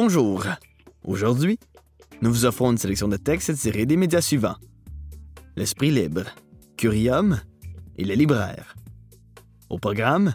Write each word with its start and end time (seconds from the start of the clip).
Bonjour. 0.00 0.46
Aujourd'hui, 1.02 1.58
nous 2.22 2.30
vous 2.30 2.44
offrons 2.44 2.70
une 2.70 2.78
sélection 2.78 3.08
de 3.08 3.16
textes 3.16 3.52
tirés 3.56 3.84
des 3.84 3.96
médias 3.96 4.20
suivants. 4.20 4.54
L'Esprit 5.56 5.90
libre, 5.90 6.22
Curium 6.76 7.40
et 7.96 8.04
Les 8.04 8.14
libraires. 8.14 8.76
Au 9.68 9.76
programme, 9.76 10.34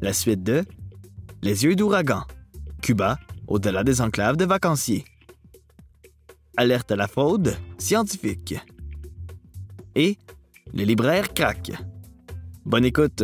la 0.00 0.12
suite 0.12 0.42
de 0.42 0.64
Les 1.40 1.62
yeux 1.62 1.76
d'ouragan, 1.76 2.24
Cuba, 2.82 3.16
au-delà 3.46 3.84
des 3.84 4.00
enclaves 4.00 4.36
de 4.36 4.44
vacanciers. 4.44 5.04
Alerte 6.56 6.90
à 6.90 6.96
la 6.96 7.06
fraude, 7.06 7.56
scientifique. 7.78 8.56
Et 9.94 10.18
Les 10.72 10.84
libraires 10.84 11.32
craquent. 11.32 11.80
Bonne 12.64 12.86
écoute. 12.86 13.22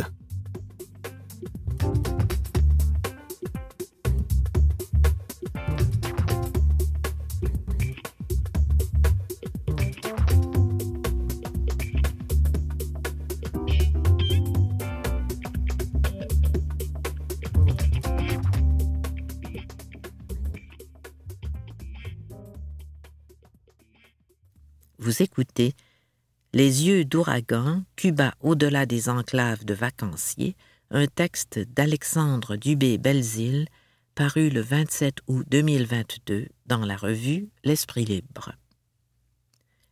Les 26.56 26.84
yeux 26.84 27.04
d'ouragan, 27.04 27.84
Cuba 27.96 28.32
au-delà 28.40 28.86
des 28.86 29.10
enclaves 29.10 29.66
de 29.66 29.74
vacanciers, 29.74 30.56
un 30.90 31.06
texte 31.06 31.58
d'Alexandre 31.58 32.56
Dubé-Belzile, 32.56 33.66
paru 34.14 34.48
le 34.48 34.62
27 34.62 35.16
août 35.26 35.44
2022 35.50 36.48
dans 36.64 36.86
la 36.86 36.96
revue 36.96 37.50
L'Esprit 37.62 38.06
libre. 38.06 38.52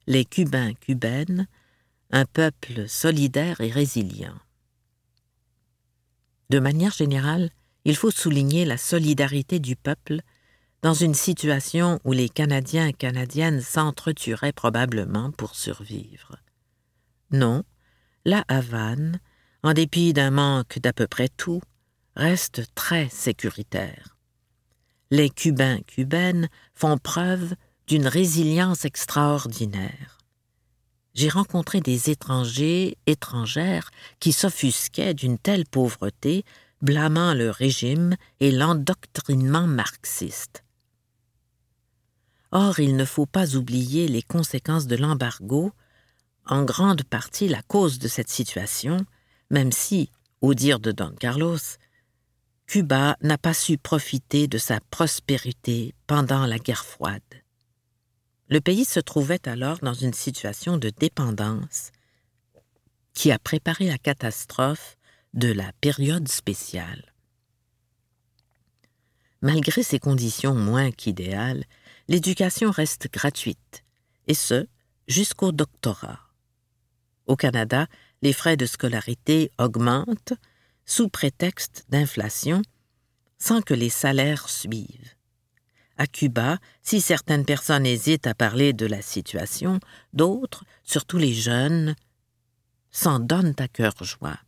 Les 0.07 0.25
Cubains 0.25 0.73
cubaines, 0.73 1.48
un 2.11 2.25
peuple 2.25 2.89
solidaire 2.89 3.61
et 3.61 3.70
résilient. 3.70 4.39
De 6.48 6.61
manière 6.61 6.92
générale, 6.92 7.51
il 7.85 7.95
faut 7.95 8.11
souligner 8.11 8.65
la 8.65 8.79
solidarité 8.79 9.59
du 9.59 9.77
peuple 9.77 10.23
dans 10.81 10.95
une 10.95 11.12
situation 11.12 12.01
où 12.05 12.12
les 12.12 12.31
Canadiens 12.31 12.87
et 12.87 12.95
Canadiennes 12.95 13.61
s'entretueraient 13.61 14.53
probablement 14.53 15.31
pour 15.31 15.57
survivre. 15.57 16.39
Non, 17.34 17.64
la 18.24 18.44
Havane, 18.46 19.18
en 19.64 19.72
dépit 19.72 20.12
d'un 20.12 20.30
manque 20.30 20.78
d'à 20.78 20.92
peu 20.92 21.08
près 21.08 21.28
tout, 21.28 21.60
reste 22.14 22.62
très 22.77 23.08
sécuritaire. 23.08 24.16
Les 25.10 25.30
Cubains 25.30 25.80
cubaines 25.80 26.48
font 26.77 26.96
preuve 26.96 27.56
d'une 27.88 28.06
résilience 28.06 28.84
extraordinaire. 28.84 30.18
J'ai 31.14 31.28
rencontré 31.28 31.80
des 31.80 32.08
étrangers, 32.08 32.98
étrangères, 33.06 33.90
qui 34.20 34.30
s'offusquaient 34.30 35.14
d'une 35.14 35.39
telle 35.39 35.67
pauvreté, 35.67 36.44
blâmant 36.83 37.34
le 37.34 37.50
régime 37.50 38.14
et 38.39 38.52
l'endoctrinement 38.52 39.67
marxiste. 39.67 40.62
Or, 42.52 42.78
il 42.78 42.94
ne 42.94 43.05
faut 43.05 43.27
pas 43.27 43.56
oublier 43.56 44.06
les 44.06 44.23
conséquences 44.23 44.86
de 44.86 44.94
l'embargo, 44.94 45.73
en 46.46 46.64
grande 46.64 47.05
partie 47.05 47.48
la 47.48 47.62
cause 47.62 47.98
de 47.98 48.08
cette 48.08 48.28
situation, 48.28 49.05
même 49.50 49.72
si, 49.72 50.10
au 50.40 50.55
dire 50.55 50.80
de 50.80 50.92
Don 50.92 51.14
Carlos, 51.18 51.58
Cuba 52.66 53.16
n'a 53.20 53.38
pas 53.38 53.55
su 53.55 53.78
profiter 53.78 54.48
de 54.48 54.58
sa 54.58 54.80
prospérité 54.90 55.94
pendant 56.06 56.46
la 56.46 56.58
guerre 56.58 56.84
froide. 56.84 57.22
Le 58.48 58.60
pays 58.60 58.84
se 58.84 59.00
trouvait 59.00 59.46
alors 59.48 59.78
dans 59.78 59.94
une 59.94 60.12
situation 60.12 60.77
de 60.77 60.90
dépendance 60.90 61.92
qui 63.12 63.30
a 63.30 63.38
préparé 63.38 63.86
la 63.86 63.98
catastrophe 63.98 64.96
de 65.34 65.52
la 65.52 65.72
période 65.80 66.28
spéciale. 66.28 67.12
Malgré 69.40 69.82
ces 69.82 69.98
conditions 69.98 70.55
moins 70.55 70.90
qu'idéales, 70.90 71.64
l'éducation 72.08 72.70
reste 72.70 73.12
gratuite, 73.12 73.84
et 74.26 74.34
ce, 74.34 74.66
jusqu'au 75.06 75.52
doctorat. 75.52 76.23
Au 77.27 77.36
Canada, 77.36 77.86
les 78.23 78.33
frais 78.33 78.57
de 78.57 78.67
scolarité 78.67 79.51
augmentent 79.58 80.35
sous 80.86 81.08
prétexte 81.08 81.85
d'inflation 81.89 82.62
sans 83.39 83.62
que 83.62 83.74
les 83.74 83.90
salaires 83.90 84.48
suivent. 84.48 85.14
À 85.96 86.07
Cuba, 86.07 86.58
si 86.83 87.01
certaines 87.01 87.45
personnes 87.45 87.86
hésitent 87.86 88.27
à 88.27 88.35
parler 88.35 88.73
de 88.73 88.86
la 88.86 89.01
situation, 89.01 89.79
d'autres, 90.12 90.64
surtout 90.83 91.18
les 91.18 91.33
jeunes, 91.33 91.95
s'en 92.90 93.20
donnent 93.20 93.55
à 93.58 93.68
cœur 93.68 93.95
joie. 94.02 94.39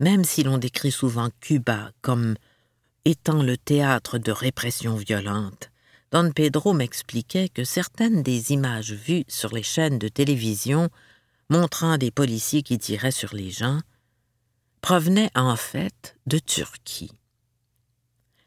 Même 0.00 0.24
si 0.24 0.42
l'on 0.42 0.58
décrit 0.58 0.90
souvent 0.90 1.28
Cuba 1.40 1.92
comme 2.00 2.34
étant 3.04 3.42
le 3.42 3.56
théâtre 3.56 4.18
de 4.18 4.32
répression 4.32 4.96
violente, 4.96 5.70
Don 6.12 6.30
Pedro 6.30 6.72
m'expliquait 6.72 7.48
que 7.48 7.64
certaines 7.64 8.22
des 8.22 8.52
images 8.52 8.92
vues 8.92 9.24
sur 9.28 9.54
les 9.54 9.62
chaînes 9.62 9.98
de 9.98 10.08
télévision 10.08 10.90
montrant 11.52 11.98
des 11.98 12.10
policiers 12.10 12.62
qui 12.62 12.78
tiraient 12.78 13.10
sur 13.10 13.34
les 13.34 13.50
gens 13.50 13.80
provenaient 14.80 15.30
en 15.34 15.54
fait 15.54 16.16
de 16.26 16.38
Turquie. 16.38 17.12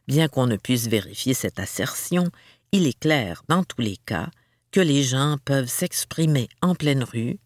Bien 0.08 0.28
qu'on 0.28 0.48
ne 0.48 0.58
puisse 0.58 0.88
vérifier 0.88 1.36
cette 1.36 1.60
assertion, 1.60 2.32
il 2.72 2.88
est 2.88 3.00
clair, 3.00 3.44
dans 3.48 3.64
tous 3.64 3.82
les 3.82 3.98
cas, 3.98 4.32
que 4.72 4.80
les 4.80 5.04
gens 5.04 5.38
peuvent 5.46 5.70
s'exprimer 5.70 6.50
en 6.64 6.74
pleine 6.74 7.04
rue, 7.04 7.38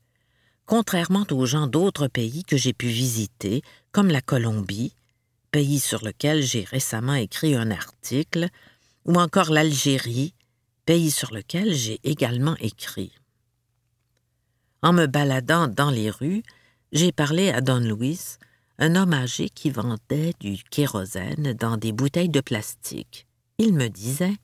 contrairement 0.66 1.25
aux 1.30 1.46
gens 1.46 1.68
d'autres 1.68 2.08
pays 2.08 2.46
que 2.46 2.56
j'ai 2.56 2.74
pu 2.74 2.88
visiter, 2.88 3.62
comme 3.92 4.08
la 4.08 4.22
Colombie, 4.22 4.96
pays 5.52 5.80
sur 5.81 6.06
lequel 6.06 6.42
j'ai 6.42 6.64
récemment 6.64 7.16
écrit 7.16 7.56
un 7.56 7.69
article 7.69 8.48
ou 9.03 9.16
encore 9.16 9.52
l'Algérie, 9.52 10.34
pays 10.86 11.12
sur 11.12 11.34
lequel 11.34 11.74
j'ai 11.74 12.00
également 12.06 12.56
écrit. 12.62 13.12
En 14.81 14.94
me 14.94 15.07
baladant 15.07 15.67
dans 15.67 15.90
les 15.90 16.09
rues, 16.09 16.44
j'ai 16.91 17.12
parlé 17.12 17.50
à 17.50 17.62
Don 17.62 17.79
Luis, 17.79 18.38
un 18.78 18.95
homme 18.95 19.13
âgé 19.13 19.50
qui 19.50 19.69
vendait 19.69 20.34
du 20.40 20.63
kérosène 20.72 21.53
dans 21.53 21.75
des 21.75 21.91
bouteilles 21.91 22.29
de 22.29 22.40
plastique. 22.40 23.28
Il 23.57 23.73
me 23.73 23.89
disait 23.89 24.38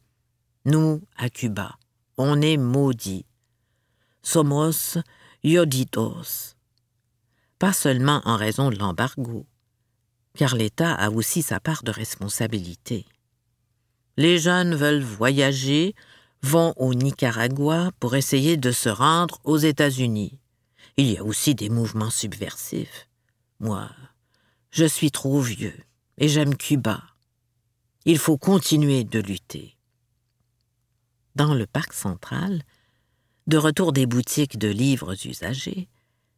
Nous, 0.66 1.02
à 1.16 1.30
Cuba, 1.30 1.78
on 2.18 2.42
est 2.42 2.58
maudits. 2.58 3.26
Somos 4.22 4.98
yoditos. 5.44 6.56
Pas 7.60 7.72
seulement 7.72 8.22
en 8.26 8.36
raison 8.36 8.70
de 8.70 8.78
l'embargo, 8.78 9.46
car 10.36 10.56
l'État 10.56 10.94
a 10.94 11.10
aussi 11.10 11.42
sa 11.42 11.62
part 11.62 11.84
de 11.84 11.92
responsabilité. 11.92 13.06
Les 14.18 14.38
jeunes 14.38 14.76
veulent 14.76 15.02
voyager, 15.02 15.96
vont 16.46 16.74
au 16.78 16.94
Nicaragua 16.94 17.92
pour 18.00 18.16
essayer 18.16 18.56
de 18.56 18.72
se 18.72 18.88
rendre 18.88 19.40
aux 19.44 19.58
États-Unis. 19.58 20.40
Il 20.96 21.12
y 21.12 21.18
a 21.18 21.24
aussi 21.24 21.56
des 21.56 21.70
mouvements 21.70 22.12
subversifs. 22.12 23.10
Moi, 23.60 23.90
je 24.70 24.86
suis 24.86 25.12
trop 25.12 25.42
vieux 25.42 25.76
et 26.18 26.30
j'aime 26.30 26.56
Cuba. 26.56 27.04
Il 28.06 28.20
faut 28.20 28.38
continuer 28.38 29.04
de 29.04 29.20
lutter. 29.20 29.76
Dans 31.36 31.56
le 31.56 31.66
parc 31.66 31.94
central, 31.94 32.62
de 33.48 33.58
retour 33.58 33.92
des 33.92 34.06
boutiques 34.06 34.58
de 34.58 34.70
livres 34.70 35.16
usagés, 35.26 35.90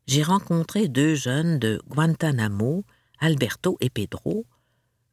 j'ai 0.07 0.23
rencontré 0.23 0.87
deux 0.87 1.15
jeunes 1.15 1.59
de 1.59 1.81
Guantanamo, 1.89 2.85
Alberto 3.19 3.77
et 3.81 3.89
Pedro, 3.89 4.45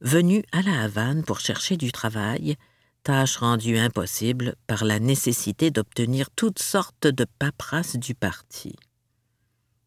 venu 0.01 0.45
à 0.53 0.63
la 0.63 0.83
Havane 0.83 1.25
pour 1.25 1.41
chercher 1.41 1.77
du 1.77 1.91
travail, 1.91 2.57
tâche 3.05 3.37
rendue 3.37 3.79
impossible 3.79 4.57
par 4.67 4.85
la 4.85 4.99
nécessité 4.99 5.71
d'obtenir 5.71 6.31
toutes 6.31 6.59
sortes 6.59 7.07
de 7.07 7.27
paperasses 7.39 7.97
du 7.97 8.15
parti. 8.15 8.75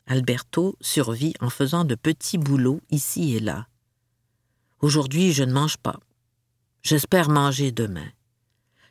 Alberto 0.06 0.78
survit 0.80 1.34
en 1.42 1.50
faisant 1.50 1.84
de 1.84 1.96
petits 1.96 2.38
boulots 2.38 2.80
ici 2.90 3.36
et 3.36 3.40
là. 3.40 3.68
Aujourd'hui, 4.80 5.34
je 5.34 5.44
ne 5.44 5.52
mange 5.52 5.78
pas. 5.78 6.00
J'espère 6.84 7.30
manger 7.30 7.72
demain. 7.72 8.08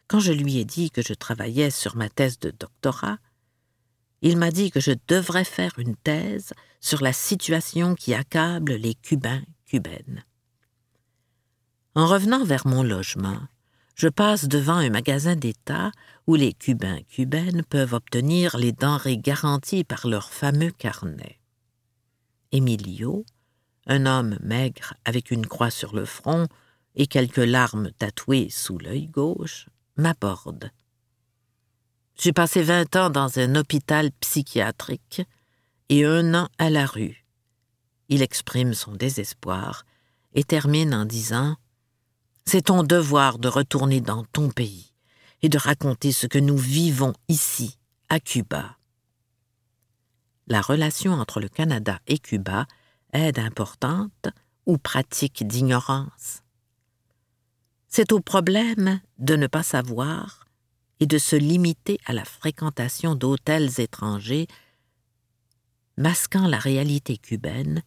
Quand 0.08 0.20
je 0.20 0.32
lui 0.32 0.58
ai 0.58 0.64
dit 0.64 0.90
que 0.90 1.02
je 1.02 1.14
travaillais 1.14 1.70
sur 1.70 1.96
ma 1.96 2.08
thèse 2.08 2.38
de 2.38 2.50
doctorat, 2.50 3.18
il 4.22 4.36
m'a 4.36 4.50
dit 4.50 4.70
que 4.70 4.80
je 4.80 4.92
devrais 5.08 5.44
faire 5.44 5.78
une 5.78 5.96
thèse 5.96 6.52
sur 6.80 7.00
la 7.00 7.12
situation 7.12 7.94
qui 7.94 8.12
accable 8.12 8.74
les 8.74 8.94
Cubains 8.94 9.44
cubaines. 9.66 10.24
En 11.94 12.06
revenant 12.06 12.44
vers 12.44 12.66
mon 12.66 12.82
logement, 12.82 13.40
je 13.96 14.08
passe 14.08 14.46
devant 14.46 14.76
un 14.76 14.90
magasin 14.90 15.36
d'État 15.36 15.90
où 16.26 16.34
les 16.34 16.52
Cubains 16.52 17.00
cubaines 17.08 17.64
peuvent 17.64 17.94
obtenir 17.94 18.58
les 18.58 18.72
denrées 18.72 19.16
garanties 19.16 19.84
par 19.84 20.06
leur 20.06 20.30
fameux 20.30 20.70
carnet. 20.70 21.40
Emilio, 22.52 23.24
un 23.86 24.04
homme 24.04 24.38
maigre 24.42 24.94
avec 25.06 25.30
une 25.30 25.46
croix 25.46 25.70
sur 25.70 25.96
le 25.96 26.04
front 26.04 26.46
et 26.94 27.06
quelques 27.06 27.38
larmes 27.38 27.90
tatouées 27.92 28.48
sous 28.50 28.78
l'œil 28.78 29.06
gauche, 29.06 29.66
m'aborde. 29.96 30.70
J'ai 32.18 32.32
passé 32.32 32.62
vingt 32.62 32.94
ans 32.96 33.10
dans 33.10 33.38
un 33.38 33.54
hôpital 33.54 34.10
psychiatrique 34.20 35.22
et 35.88 36.04
un 36.04 36.34
an 36.34 36.48
à 36.58 36.68
la 36.68 36.84
rue. 36.84 37.24
Il 38.10 38.22
exprime 38.22 38.74
son 38.74 38.92
désespoir 38.92 39.84
et 40.34 40.44
termine 40.44 40.94
en 40.94 41.06
disant 41.06 41.56
C'est 42.48 42.66
ton 42.66 42.84
devoir 42.84 43.40
de 43.40 43.48
retourner 43.48 44.00
dans 44.00 44.24
ton 44.24 44.50
pays 44.50 44.92
et 45.42 45.48
de 45.48 45.58
raconter 45.58 46.12
ce 46.12 46.28
que 46.28 46.38
nous 46.38 46.56
vivons 46.56 47.12
ici, 47.28 47.76
à 48.08 48.20
Cuba. 48.20 48.76
La 50.46 50.60
relation 50.60 51.12
entre 51.12 51.40
le 51.40 51.48
Canada 51.48 51.98
et 52.06 52.18
Cuba 52.18 52.66
est 53.12 53.36
importante 53.40 54.28
ou 54.64 54.78
pratique 54.78 55.44
d'ignorance? 55.44 56.42
C'est 57.88 58.12
au 58.12 58.20
problème 58.20 59.00
de 59.18 59.34
ne 59.34 59.48
pas 59.48 59.64
savoir 59.64 60.46
et 61.00 61.06
de 61.06 61.18
se 61.18 61.34
limiter 61.34 61.98
à 62.06 62.12
la 62.12 62.24
fréquentation 62.24 63.16
d'hôtels 63.16 63.80
étrangers, 63.80 64.46
masquant 65.96 66.46
la 66.46 66.58
réalité 66.58 67.18
cubaine, 67.18 67.82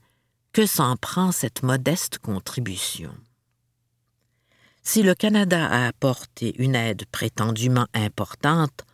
que 0.52 0.66
s'en 0.66 0.98
prend 0.98 1.32
cette 1.32 1.64
modeste 1.64 2.18
contribution. 2.18 3.16
Si 4.92 5.04
le 5.04 5.14
Canada 5.14 5.68
a 5.68 5.86
apporté 5.86 6.56
une 6.58 6.74
aide 6.74 7.06
prétendument 7.12 7.86
importante 7.94 8.88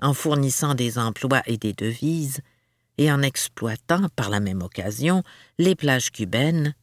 en 0.00 0.14
fournissant 0.14 0.76
des 0.76 0.96
emplois 0.96 1.42
et 1.44 1.56
des 1.56 1.72
devises, 1.72 2.38
et 2.98 3.10
en 3.10 3.20
exploitant 3.20 4.08
par 4.14 4.30
la 4.30 4.38
même 4.38 4.62
occasion 4.62 5.24
les 5.58 5.74
plages 5.74 6.12
cubaines, 6.12 6.76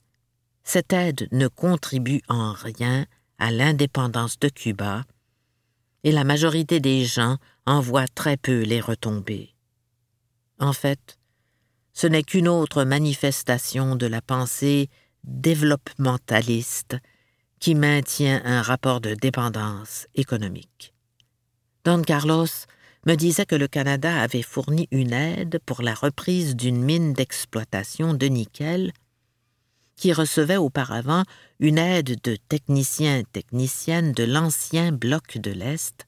cette 0.66 0.92
aide 0.92 1.30
ne 1.32 1.48
contribue 1.48 2.20
en 2.28 2.52
rien 2.52 3.06
à 3.40 3.52
l'indépendance 3.52 4.38
de 4.38 4.50
Cuba, 4.50 5.06
et 6.04 6.12
la 6.12 6.26
majorité 6.26 6.82
des 6.82 7.06
gens 7.06 7.38
en 7.66 7.80
voient 7.80 8.10
très 8.10 8.36
peu 8.36 8.64
les 8.64 8.82
retombées. 8.82 9.56
En 10.60 10.74
fait, 10.74 11.18
ce 11.94 12.06
n'est 12.06 12.24
qu'une 12.24 12.50
autre 12.50 12.84
manifestation 12.84 13.96
de 13.96 14.08
la 14.08 14.22
pensée 14.22 14.90
développementaliste 15.24 16.98
qui 17.60 17.76
maintient 17.76 18.42
un 18.46 18.62
rapport 18.62 19.02
de 19.02 19.14
dépendance 19.14 20.08
économique. 20.16 20.94
Don 21.84 22.02
Carlos 22.02 22.48
me 23.06 23.16
disait 23.16 23.46
que 23.46 23.56
le 23.56 23.68
Canada 23.68 24.22
avait 24.22 24.42
fourni 24.42 24.88
une 24.92 25.14
aide 25.14 25.60
pour 25.66 25.82
la 25.82 25.94
reprise 25.94 26.56
d'une 26.56 26.84
mine 26.84 27.14
d'exploitation 27.14 28.14
de 28.14 28.28
nickel 28.28 28.92
qui 29.96 30.14
recevait 30.14 30.58
auparavant 30.58 31.24
une 31.60 31.78
aide 31.78 32.22
de 32.22 32.38
techniciens 32.50 33.20
et 33.20 33.24
techniciennes 33.24 34.12
de 34.12 34.24
l'ancien 34.24 34.92
bloc 34.92 35.38
de 35.38 35.52
l'Est, 35.52 36.06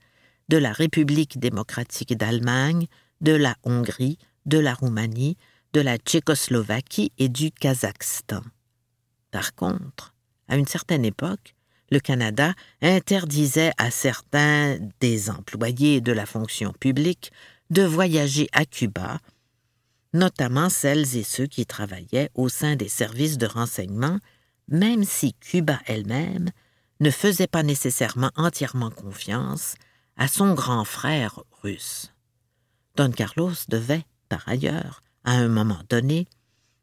de 0.47 0.57
la 0.57 0.71
République 0.71 1.39
démocratique 1.39 2.15
d'Allemagne, 2.15 2.87
de 3.21 3.33
la 3.33 3.55
Hongrie, 3.63 4.17
de 4.45 4.59
la 4.59 4.73
Roumanie, 4.73 5.37
de 5.73 5.81
la 5.81 5.97
Tchécoslovaquie 5.97 7.11
et 7.17 7.29
du 7.29 7.51
Kazakhstan. 7.51 8.41
Par 9.31 9.55
contre, 9.55 10.13
à 10.49 10.57
une 10.57 10.67
certaine 10.67 11.05
époque, 11.05 11.55
le 11.91 11.99
Canada 11.99 12.53
interdisait 12.81 13.71
à 13.77 13.91
certains 13.91 14.77
des 14.99 15.29
employés 15.29 16.01
de 16.01 16.11
la 16.11 16.25
fonction 16.25 16.73
publique 16.73 17.31
de 17.69 17.83
voyager 17.83 18.47
à 18.51 18.65
Cuba, 18.65 19.19
notamment 20.13 20.69
celles 20.69 21.15
et 21.15 21.23
ceux 21.23 21.47
qui 21.47 21.65
travaillaient 21.65 22.31
au 22.35 22.49
sein 22.49 22.75
des 22.75 22.89
services 22.89 23.37
de 23.37 23.45
renseignement, 23.45 24.19
même 24.67 25.03
si 25.03 25.33
Cuba 25.33 25.79
elle-même 25.85 26.49
ne 26.99 27.11
faisait 27.11 27.47
pas 27.47 27.63
nécessairement 27.63 28.31
entièrement 28.35 28.91
confiance 28.91 29.75
à 30.17 30.27
son 30.27 30.53
grand 30.53 30.83
frère 30.83 31.41
russe. 31.63 32.11
Don 32.95 33.11
Carlos 33.11 33.53
devait, 33.69 34.03
par 34.27 34.47
ailleurs, 34.47 35.01
à 35.23 35.33
un 35.33 35.47
moment 35.47 35.81
donné, 35.89 36.27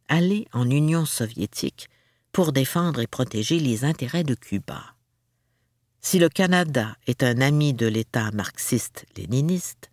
aller 0.09 0.47
en 0.53 0.71
Union 0.71 1.05
soviétique 1.05 1.89
pour 2.37 2.53
défendre 2.53 3.01
et 3.01 3.07
protéger 3.07 3.59
les 3.59 3.87
intérêts 3.87 4.23
de 4.23 4.35
Cuba. 4.35 4.95
Si 6.01 6.19
le 6.19 6.29
Canada 6.29 6.95
est 7.07 7.23
un 7.23 7.41
ami 7.41 7.73
de 7.73 7.87
l'État 7.87 8.31
marxiste-léniniste, 8.31 9.91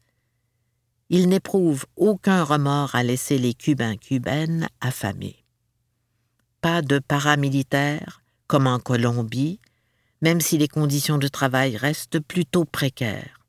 il 1.08 1.30
n'éprouve 1.30 1.86
aucun 1.96 2.44
remords 2.44 2.96
à 2.96 3.04
laisser 3.04 3.38
les 3.38 3.54
Cubains 3.54 3.96
cubaines 3.96 4.68
affamés. 4.82 5.46
Pas 6.60 6.82
de 6.82 7.00
paramilitaires, 7.00 8.22
comme 8.48 8.68
en 8.68 8.80
Colombie, 8.80 9.62
même 10.22 10.42
si 10.42 10.58
les 10.58 10.68
conditions 10.68 11.20
de 11.20 11.30
travail 11.30 11.78
restent 11.78 12.20
plutôt 12.20 12.66
précaires. 12.66 13.40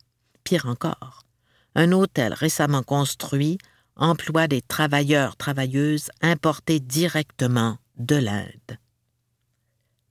Pire 0.45 0.67
encore, 0.67 1.27
un 1.75 1.91
hôtel 1.91 2.33
récemment 2.33 2.85
construit 2.85 3.59
emploie 3.97 4.47
des 4.47 4.63
travailleurs-travailleuses 4.63 6.11
importés 6.23 6.79
directement 6.79 7.79
de 7.97 8.15
l'Inde. 8.15 8.79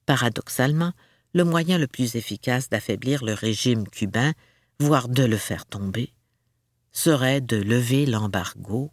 Paradoxalement, 0.06 0.94
le 1.34 1.44
moyen 1.44 1.78
le 1.78 1.88
plus 1.88 2.16
efficace 2.16 2.70
d'affaiblir 2.70 3.24
le 3.24 3.34
régime 3.34 3.88
cubain, 3.88 4.34
voire 4.80 5.08
de 5.08 5.24
le 5.24 5.38
faire 5.38 5.66
tomber, 5.66 6.14
serait 6.92 7.42
de 7.42 7.58
lever 7.58 8.06
l'embargo, 8.06 8.92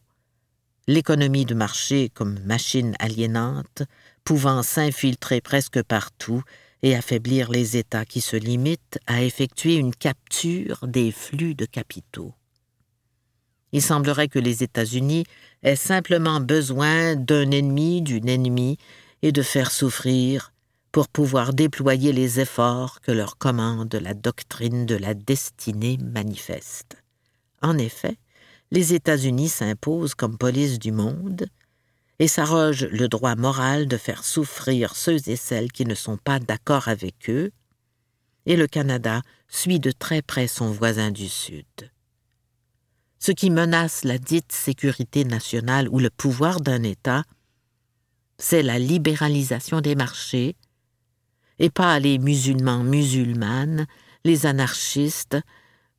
l'économie 0.87 1.45
de 1.45 1.55
marché 1.55 2.11
comme 2.13 2.39
machine 2.41 2.95
aliénante, 2.99 3.83
pouvant 4.25 4.63
s'infiltrer 4.63 5.41
presque 5.41 5.83
partout 5.83 6.43
et 6.83 6.97
affaiblir 6.97 7.51
les 7.51 7.77
États 7.77 8.07
qui 8.07 8.21
se 8.21 8.37
limitent 8.37 8.99
à 9.07 9.23
effectuer 9.23 9.75
une 9.75 9.95
capture 9.95 10.87
des 10.87 11.13
flux 11.13 11.55
de 11.55 11.67
capitaux. 11.67 12.35
Il 13.73 13.83
semblerait 13.83 14.29
que 14.29 14.39
les 14.39 14.63
États-Unis 14.63 15.25
aient 15.63 15.77
simplement 15.77 16.41
besoin 16.41 17.15
d'un 17.15 17.51
ennemi, 17.51 18.03
d'une 18.03 18.29
ennemie, 18.29 18.79
et 19.23 19.33
de 19.33 19.43
faire 19.43 19.71
souffrir 19.71 20.53
pour 20.93 21.09
pouvoir 21.09 21.53
déployer 21.53 22.13
les 22.13 22.41
efforts 22.41 23.01
que 23.01 23.13
leur 23.13 23.39
commande 23.39 23.95
la 23.95 24.15
doctrine 24.15 24.87
de 24.87 24.97
la 24.97 25.15
destinée 25.15 25.99
manifeste. 25.99 26.97
En 27.63 27.79
effet, 27.79 28.17
les 28.71 28.95
États-Unis 28.95 29.49
s'imposent 29.49 30.15
comme 30.15 30.39
police 30.39 30.79
du 30.79 30.93
monde 30.93 31.47
et 32.19 32.29
s'arrogent 32.29 32.87
le 32.87 33.09
droit 33.09 33.35
moral 33.35 33.87
de 33.87 33.97
faire 33.97 34.25
souffrir 34.25 34.95
ceux 34.95 35.29
et 35.29 35.37
celles 35.37 35.73
qui 35.73 35.87
ne 35.87 35.95
sont 35.95 36.17
pas 36.17 36.39
d'accord 36.39 36.89
avec 36.89 37.31
eux, 37.31 37.51
et 38.47 38.57
le 38.57 38.67
Canada 38.67 39.23
suit 39.49 39.81
de 39.81 39.91
très 39.91 40.23
près 40.23 40.49
son 40.49 40.71
voisin 40.71 41.11
du 41.11 41.29
Sud. 41.29 41.65
Ce 43.19 43.33
qui 43.33 43.51
menace 43.51 44.05
la 44.05 44.19
dite 44.19 44.53
sécurité 44.53 45.25
nationale 45.25 45.89
ou 45.89 45.99
le 45.99 46.11
pouvoir 46.11 46.61
d'un 46.61 46.83
État, 46.83 47.25
c'est 48.39 48.63
la 48.63 48.79
libéralisation 48.79 49.81
des 49.83 49.95
marchés, 49.95 50.57
et 51.61 51.71
pas 51.71 52.01
les 52.01 52.19
musulmans 52.19 52.83
musulmanes, 52.83 53.87
les 54.25 54.47
anarchistes 54.47 55.39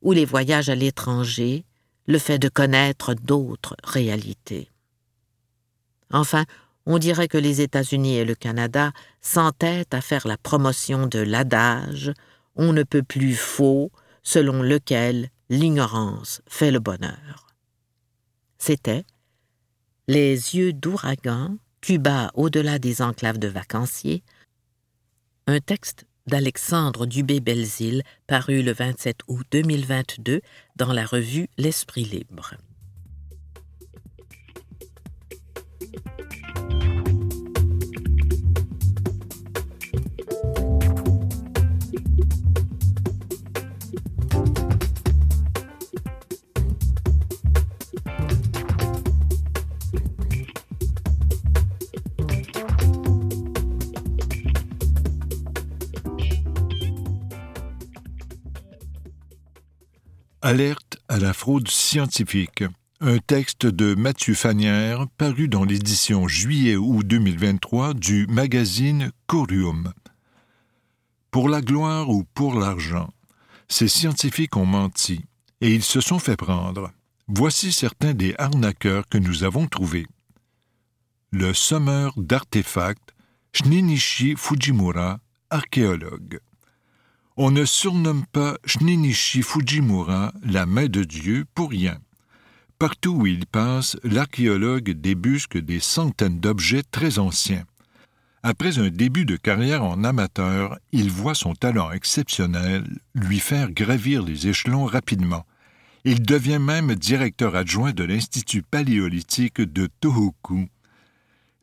ou 0.02 0.12
les 0.12 0.26
voyages 0.26 0.68
à 0.68 0.74
l'étranger, 0.74 1.64
le 2.06 2.18
fait 2.18 2.38
de 2.38 2.50
connaître 2.50 3.14
d'autres 3.14 3.76
réalités. 3.82 4.68
Enfin, 6.12 6.44
on 6.84 6.98
dirait 6.98 7.28
que 7.28 7.38
les 7.38 7.62
États-Unis 7.62 8.16
et 8.16 8.24
le 8.24 8.34
Canada 8.34 8.92
s'entêtent 9.22 9.94
à 9.94 10.00
faire 10.00 10.26
la 10.26 10.36
promotion 10.36 11.06
de 11.06 11.20
l'adage 11.20 12.12
on 12.56 12.72
ne 12.72 12.82
peut 12.82 13.02
plus 13.02 13.34
faux 13.34 13.90
selon 14.22 14.62
lequel 14.62 15.30
l'ignorance 15.48 16.42
fait 16.46 16.70
le 16.70 16.80
bonheur. 16.80 17.46
C'était 18.58 19.04
Les 20.06 20.56
yeux 20.56 20.72
d'ouragan, 20.72 21.56
Cuba 21.80 22.30
au-delà 22.34 22.78
des 22.78 23.02
enclaves 23.02 23.38
de 23.38 23.48
vacanciers, 23.48 24.22
un 25.46 25.60
texte 25.60 26.06
d'Alexandre 26.26 27.06
Dubé-Belzile 27.06 28.02
paru 28.26 28.62
le 28.62 28.72
27 28.72 29.18
août 29.26 29.46
2022 29.50 30.40
dans 30.76 30.92
la 30.92 31.04
revue 31.04 31.48
L'Esprit 31.58 32.04
libre. 32.04 32.54
Alerte 60.44 60.98
à 61.06 61.20
la 61.20 61.32
fraude 61.32 61.68
scientifique. 61.68 62.64
Un 63.00 63.18
texte 63.18 63.64
de 63.64 63.94
Mathieu 63.94 64.34
Fanière 64.34 65.06
paru 65.16 65.46
dans 65.46 65.64
l'édition 65.64 66.26
juillet-août 66.26 67.06
2023 67.06 67.94
du 67.94 68.26
magazine 68.26 69.12
Corium. 69.28 69.92
Pour 71.30 71.48
la 71.48 71.60
gloire 71.60 72.10
ou 72.10 72.24
pour 72.34 72.58
l'argent, 72.58 73.08
ces 73.68 73.86
scientifiques 73.86 74.56
ont 74.56 74.66
menti 74.66 75.20
et 75.60 75.72
ils 75.72 75.84
se 75.84 76.00
sont 76.00 76.18
fait 76.18 76.36
prendre. 76.36 76.90
Voici 77.28 77.70
certains 77.70 78.12
des 78.12 78.34
arnaqueurs 78.36 79.08
que 79.08 79.18
nous 79.18 79.44
avons 79.44 79.68
trouvés. 79.68 80.08
Le 81.30 81.54
sommeur 81.54 82.14
d'artefacts, 82.16 83.14
Shninichi 83.52 84.34
Fujimura, 84.36 85.20
archéologue. 85.50 86.40
On 87.38 87.50
ne 87.50 87.64
surnomme 87.64 88.26
pas 88.26 88.58
Shninichi 88.66 89.40
Fujimura 89.40 90.34
la 90.44 90.66
main 90.66 90.86
de 90.86 91.02
Dieu 91.02 91.46
pour 91.54 91.70
rien. 91.70 91.98
Partout 92.78 93.12
où 93.20 93.26
il 93.26 93.46
passe, 93.46 93.96
l'archéologue 94.04 94.90
débusque 94.90 95.56
des 95.56 95.80
centaines 95.80 96.40
d'objets 96.40 96.82
très 96.82 97.18
anciens. 97.18 97.64
Après 98.42 98.78
un 98.78 98.90
début 98.90 99.24
de 99.24 99.36
carrière 99.36 99.82
en 99.82 100.04
amateur, 100.04 100.76
il 100.90 101.10
voit 101.10 101.34
son 101.34 101.54
talent 101.54 101.90
exceptionnel 101.90 102.84
lui 103.14 103.38
faire 103.38 103.70
gravir 103.70 104.22
les 104.22 104.48
échelons 104.48 104.84
rapidement. 104.84 105.46
Il 106.04 106.20
devient 106.20 106.58
même 106.58 106.94
directeur 106.94 107.56
adjoint 107.56 107.92
de 107.92 108.04
l'Institut 108.04 108.62
paléolithique 108.62 109.62
de 109.62 109.88
Tohoku. 110.00 110.68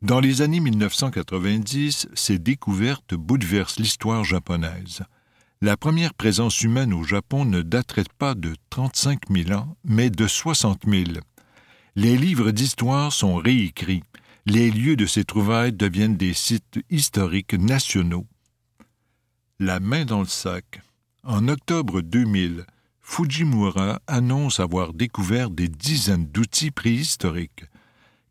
Dans 0.02 0.18
les 0.18 0.42
années 0.42 0.60
1990, 0.60 2.08
ses 2.14 2.38
découvertes 2.40 3.14
bouleversent 3.14 3.78
l'histoire 3.78 4.24
japonaise. 4.24 5.04
La 5.62 5.76
première 5.76 6.14
présence 6.14 6.62
humaine 6.62 6.94
au 6.94 7.04
Japon 7.04 7.44
ne 7.44 7.60
daterait 7.60 8.04
pas 8.16 8.34
de 8.34 8.54
35 8.70 9.28
000 9.28 9.52
ans, 9.52 9.76
mais 9.84 10.08
de 10.08 10.26
60 10.26 10.84
000. 10.88 11.04
Les 11.96 12.16
livres 12.16 12.50
d'histoire 12.50 13.12
sont 13.12 13.36
réécrits. 13.36 14.02
Les 14.46 14.70
lieux 14.70 14.96
de 14.96 15.04
ces 15.04 15.24
trouvailles 15.24 15.74
deviennent 15.74 16.16
des 16.16 16.32
sites 16.32 16.80
historiques 16.88 17.52
nationaux. 17.52 18.26
La 19.58 19.80
main 19.80 20.06
dans 20.06 20.20
le 20.20 20.26
sac. 20.26 20.80
En 21.24 21.46
octobre 21.46 22.00
2000, 22.00 22.64
Fujimura 23.02 24.00
annonce 24.06 24.60
avoir 24.60 24.94
découvert 24.94 25.50
des 25.50 25.68
dizaines 25.68 26.24
d'outils 26.24 26.70
préhistoriques. 26.70 27.66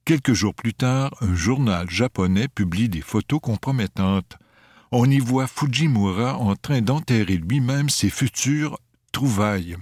Quelques 0.03 0.33
jours 0.33 0.55
plus 0.55 0.73
tard, 0.73 1.13
un 1.21 1.35
journal 1.35 1.87
japonais 1.91 2.47
publie 2.47 2.89
des 2.89 3.01
photos 3.01 3.39
compromettantes. 3.39 4.35
On 4.91 5.09
y 5.09 5.19
voit 5.19 5.47
Fujimura 5.47 6.37
en 6.37 6.55
train 6.55 6.81
d'enterrer 6.81 7.37
lui-même 7.37 7.89
ses 7.89 8.09
futures 8.09 8.79
trouvailles. 9.11 9.77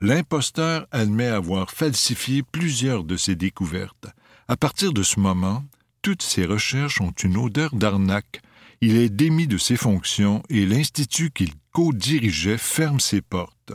L'imposteur 0.00 0.86
admet 0.92 1.26
avoir 1.26 1.70
falsifié 1.70 2.42
plusieurs 2.42 3.02
de 3.02 3.16
ses 3.16 3.34
découvertes. 3.34 4.06
À 4.46 4.56
partir 4.56 4.92
de 4.92 5.02
ce 5.02 5.18
moment, 5.18 5.64
toutes 6.02 6.22
ses 6.22 6.44
recherches 6.44 7.00
ont 7.00 7.10
une 7.10 7.36
odeur 7.36 7.74
d'arnaque. 7.74 8.42
Il 8.80 8.96
est 8.96 9.08
démis 9.08 9.48
de 9.48 9.58
ses 9.58 9.76
fonctions 9.76 10.42
et 10.50 10.66
l'institut 10.66 11.30
qu'il 11.30 11.52
co-dirigeait 11.72 12.58
ferme 12.58 13.00
ses 13.00 13.22
portes. 13.22 13.72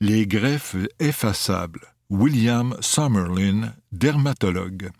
Les 0.00 0.26
greffes 0.26 0.76
effaçables. 1.00 1.80
William 2.10 2.76
Summerlin, 2.80 3.72
dermatologue. 3.90 4.90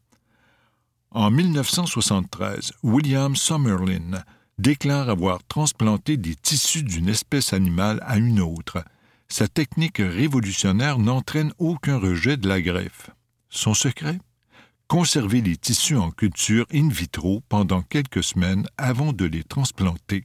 En 1.14 1.30
1973, 1.30 2.72
William 2.82 3.34
Summerlin 3.36 4.22
déclare 4.58 5.08
avoir 5.08 5.42
transplanté 5.44 6.16
des 6.16 6.34
tissus 6.34 6.82
d'une 6.82 7.08
espèce 7.08 7.52
animale 7.52 8.00
à 8.02 8.18
une 8.18 8.40
autre. 8.40 8.84
Sa 9.28 9.48
technique 9.48 9.98
révolutionnaire 9.98 10.98
n'entraîne 10.98 11.52
aucun 11.58 11.98
rejet 11.98 12.36
de 12.36 12.48
la 12.48 12.60
greffe. 12.60 13.10
Son 13.48 13.74
secret? 13.74 14.18
Conserver 14.88 15.40
les 15.40 15.56
tissus 15.56 15.96
en 15.96 16.10
culture 16.10 16.66
in 16.74 16.88
vitro 16.88 17.42
pendant 17.48 17.82
quelques 17.82 18.22
semaines 18.22 18.66
avant 18.76 19.12
de 19.12 19.24
les 19.24 19.44
transplanter. 19.44 20.24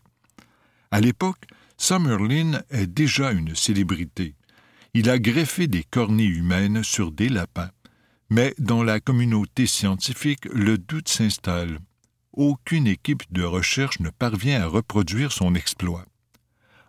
À 0.92 1.00
l'époque, 1.00 1.46
Summerlin 1.78 2.62
est 2.72 2.88
déjà 2.88 3.32
une 3.32 3.56
célébrité 3.56 4.36
il 4.94 5.10
a 5.10 5.20
greffé 5.20 5.68
des 5.68 5.84
cornées 5.84 6.24
humaines 6.24 6.84
sur 6.84 7.12
des 7.12 7.30
lapins. 7.30 7.70
Mais 8.30 8.54
dans 8.60 8.84
la 8.84 9.00
communauté 9.00 9.66
scientifique, 9.66 10.46
le 10.54 10.78
doute 10.78 11.10
s'installe. 11.10 11.80
Aucune 12.34 12.86
équipe 12.86 13.24
de 13.32 13.44
recherche 13.44 14.00
ne 14.00 14.12
parvient 14.12 14.62
à 14.62 14.68
reproduire 14.68 15.32
son 15.32 15.56
exploit. 15.56 16.06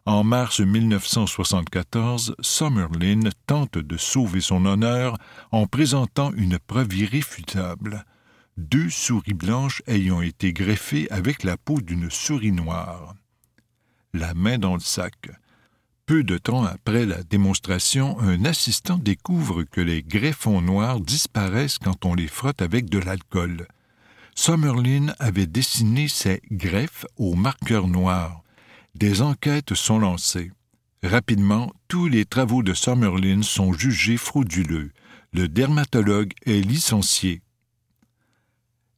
En 0.04 0.22
mars 0.22 0.60
1974, 0.60 2.34
Summerlin 2.40 3.30
tente 3.46 3.78
de 3.78 3.96
sauver 3.96 4.40
son 4.40 4.66
honneur 4.66 5.16
en 5.50 5.66
présentant 5.66 6.32
une 6.34 6.58
preuve 6.58 6.94
irréfutable. 6.94 8.04
Deux 8.58 8.90
souris 8.90 9.34
blanches 9.34 9.82
ayant 9.86 10.20
été 10.20 10.52
greffées 10.52 11.10
avec 11.10 11.42
la 11.42 11.56
peau 11.56 11.80
d'une 11.80 12.10
souris 12.10 12.52
noire. 12.52 13.14
La 14.12 14.34
main 14.34 14.58
dans 14.58 14.74
le 14.74 14.80
sac. 14.80 15.30
Peu 16.10 16.24
de 16.24 16.38
temps 16.38 16.64
après 16.64 17.06
la 17.06 17.22
démonstration, 17.22 18.18
un 18.18 18.44
assistant 18.44 18.98
découvre 18.98 19.62
que 19.62 19.80
les 19.80 20.02
greffons 20.02 20.60
noirs 20.60 20.98
disparaissent 20.98 21.78
quand 21.78 22.04
on 22.04 22.14
les 22.16 22.26
frotte 22.26 22.62
avec 22.62 22.90
de 22.90 22.98
l'alcool. 22.98 23.68
Summerlin 24.34 25.14
avait 25.20 25.46
dessiné 25.46 26.08
ces 26.08 26.42
greffes 26.50 27.06
au 27.16 27.36
marqueur 27.36 27.86
noir. 27.86 28.42
Des 28.96 29.22
enquêtes 29.22 29.74
sont 29.74 30.00
lancées. 30.00 30.50
Rapidement, 31.04 31.72
tous 31.86 32.08
les 32.08 32.24
travaux 32.24 32.64
de 32.64 32.74
Summerlin 32.74 33.42
sont 33.42 33.72
jugés 33.72 34.16
frauduleux. 34.16 34.90
Le 35.32 35.46
dermatologue 35.46 36.32
est 36.44 36.60
licencié. 36.60 37.40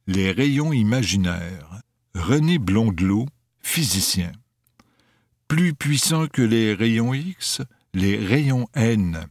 Les 0.07 0.31
rayons 0.31 0.73
imaginaires. 0.73 1.79
René 2.15 2.57
Blondelot, 2.57 3.27
physicien. 3.61 4.31
Plus 5.55 5.75
puissants 5.75 6.25
que 6.25 6.41
les 6.41 6.73
rayons 6.73 7.13
X, 7.13 7.61
les 7.93 8.17
rayons 8.17 8.67
N. 8.73 9.27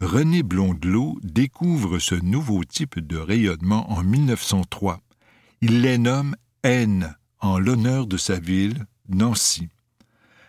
René 0.00 0.42
Blondelot 0.42 1.20
découvre 1.22 2.00
ce 2.00 2.16
nouveau 2.16 2.64
type 2.64 2.98
de 2.98 3.16
rayonnement 3.16 3.88
en 3.88 4.02
1903. 4.02 4.98
Il 5.60 5.82
les 5.82 5.96
nomme 5.96 6.34
N 6.64 7.14
en 7.38 7.60
l'honneur 7.60 8.08
de 8.08 8.16
sa 8.16 8.40
ville, 8.40 8.84
Nancy. 9.08 9.68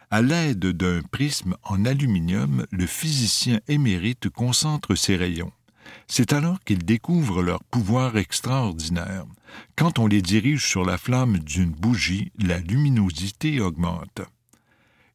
À 0.10 0.24
l'aide 0.24 0.66
d'un 0.66 1.04
prisme 1.04 1.56
en 1.62 1.86
aluminium, 1.86 2.66
le 2.72 2.88
physicien 2.88 3.60
émérite 3.68 4.28
concentre 4.30 4.96
ses 4.96 5.18
rayons. 5.18 5.52
C'est 6.08 6.34
alors 6.34 6.60
qu'il 6.62 6.84
découvre 6.84 7.44
leur 7.44 7.64
pouvoir 7.66 8.18
extraordinaire. 8.18 9.26
Quand 9.76 10.00
on 10.00 10.08
les 10.08 10.24
dirige 10.24 10.66
sur 10.68 10.84
la 10.84 10.98
flamme 10.98 11.38
d'une 11.38 11.70
bougie, 11.70 12.32
la 12.40 12.58
luminosité 12.58 13.60
augmente 13.60 14.24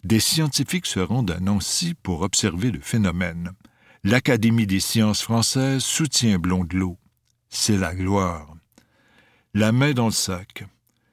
des 0.07 0.21
scientifiques 0.21 0.87
se 0.87 1.01
rendent 1.01 1.33
à 1.33 1.41
Nancy 1.41 1.95
pour 2.03 2.23
observer 2.23 2.71
le 2.71 2.81
phénomène. 2.81 3.51
L'Académie 4.05 4.67
des 4.67 4.79
sciences 4.79 5.23
françaises 5.23 5.83
soutient 5.83 6.39
Blondelot. 6.39 6.97
C'est 7.49 7.77
la 7.77 7.93
gloire. 7.93 8.55
La 9.53 9.73
main 9.73 9.95
dans 9.95 10.07
le 10.07 10.13
sac. 10.13 10.65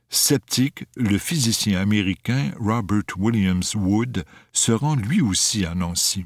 Sceptique, 0.09 0.85
le 0.95 1.17
physicien 1.17 1.81
américain 1.81 2.51
Robert 2.59 3.17
Williams 3.17 3.73
Wood 3.73 4.25
se 4.51 4.71
rend 4.71 4.95
lui 4.95 5.21
aussi 5.21 5.65
à 5.65 5.73
Nancy. 5.73 6.25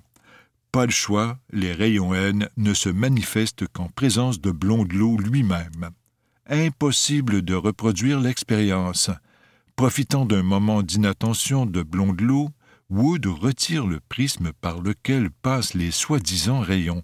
Pas 0.73 0.85
le 0.85 0.91
choix, 0.91 1.39
les 1.53 1.71
rayons 1.71 2.13
N 2.13 2.49
ne 2.57 2.73
se 2.73 2.89
manifestent 2.89 3.67
qu'en 3.69 3.87
présence 3.87 4.41
de 4.41 4.51
Blondelot 4.51 5.17
lui-même. 5.17 5.91
Impossible 6.49 7.43
de 7.43 7.55
reproduire 7.55 8.19
l'expérience. 8.19 9.09
Profitant 9.77 10.25
d'un 10.25 10.43
moment 10.43 10.83
d'inattention 10.83 11.65
de 11.65 11.81
Blondelot, 11.81 12.49
Wood 12.89 13.25
retire 13.25 13.85
le 13.85 13.99
prisme 13.99 14.53
par 14.61 14.81
lequel 14.81 15.29
passent 15.29 15.73
les 15.73 15.91
soi-disant 15.91 16.61
rayons. 16.61 17.03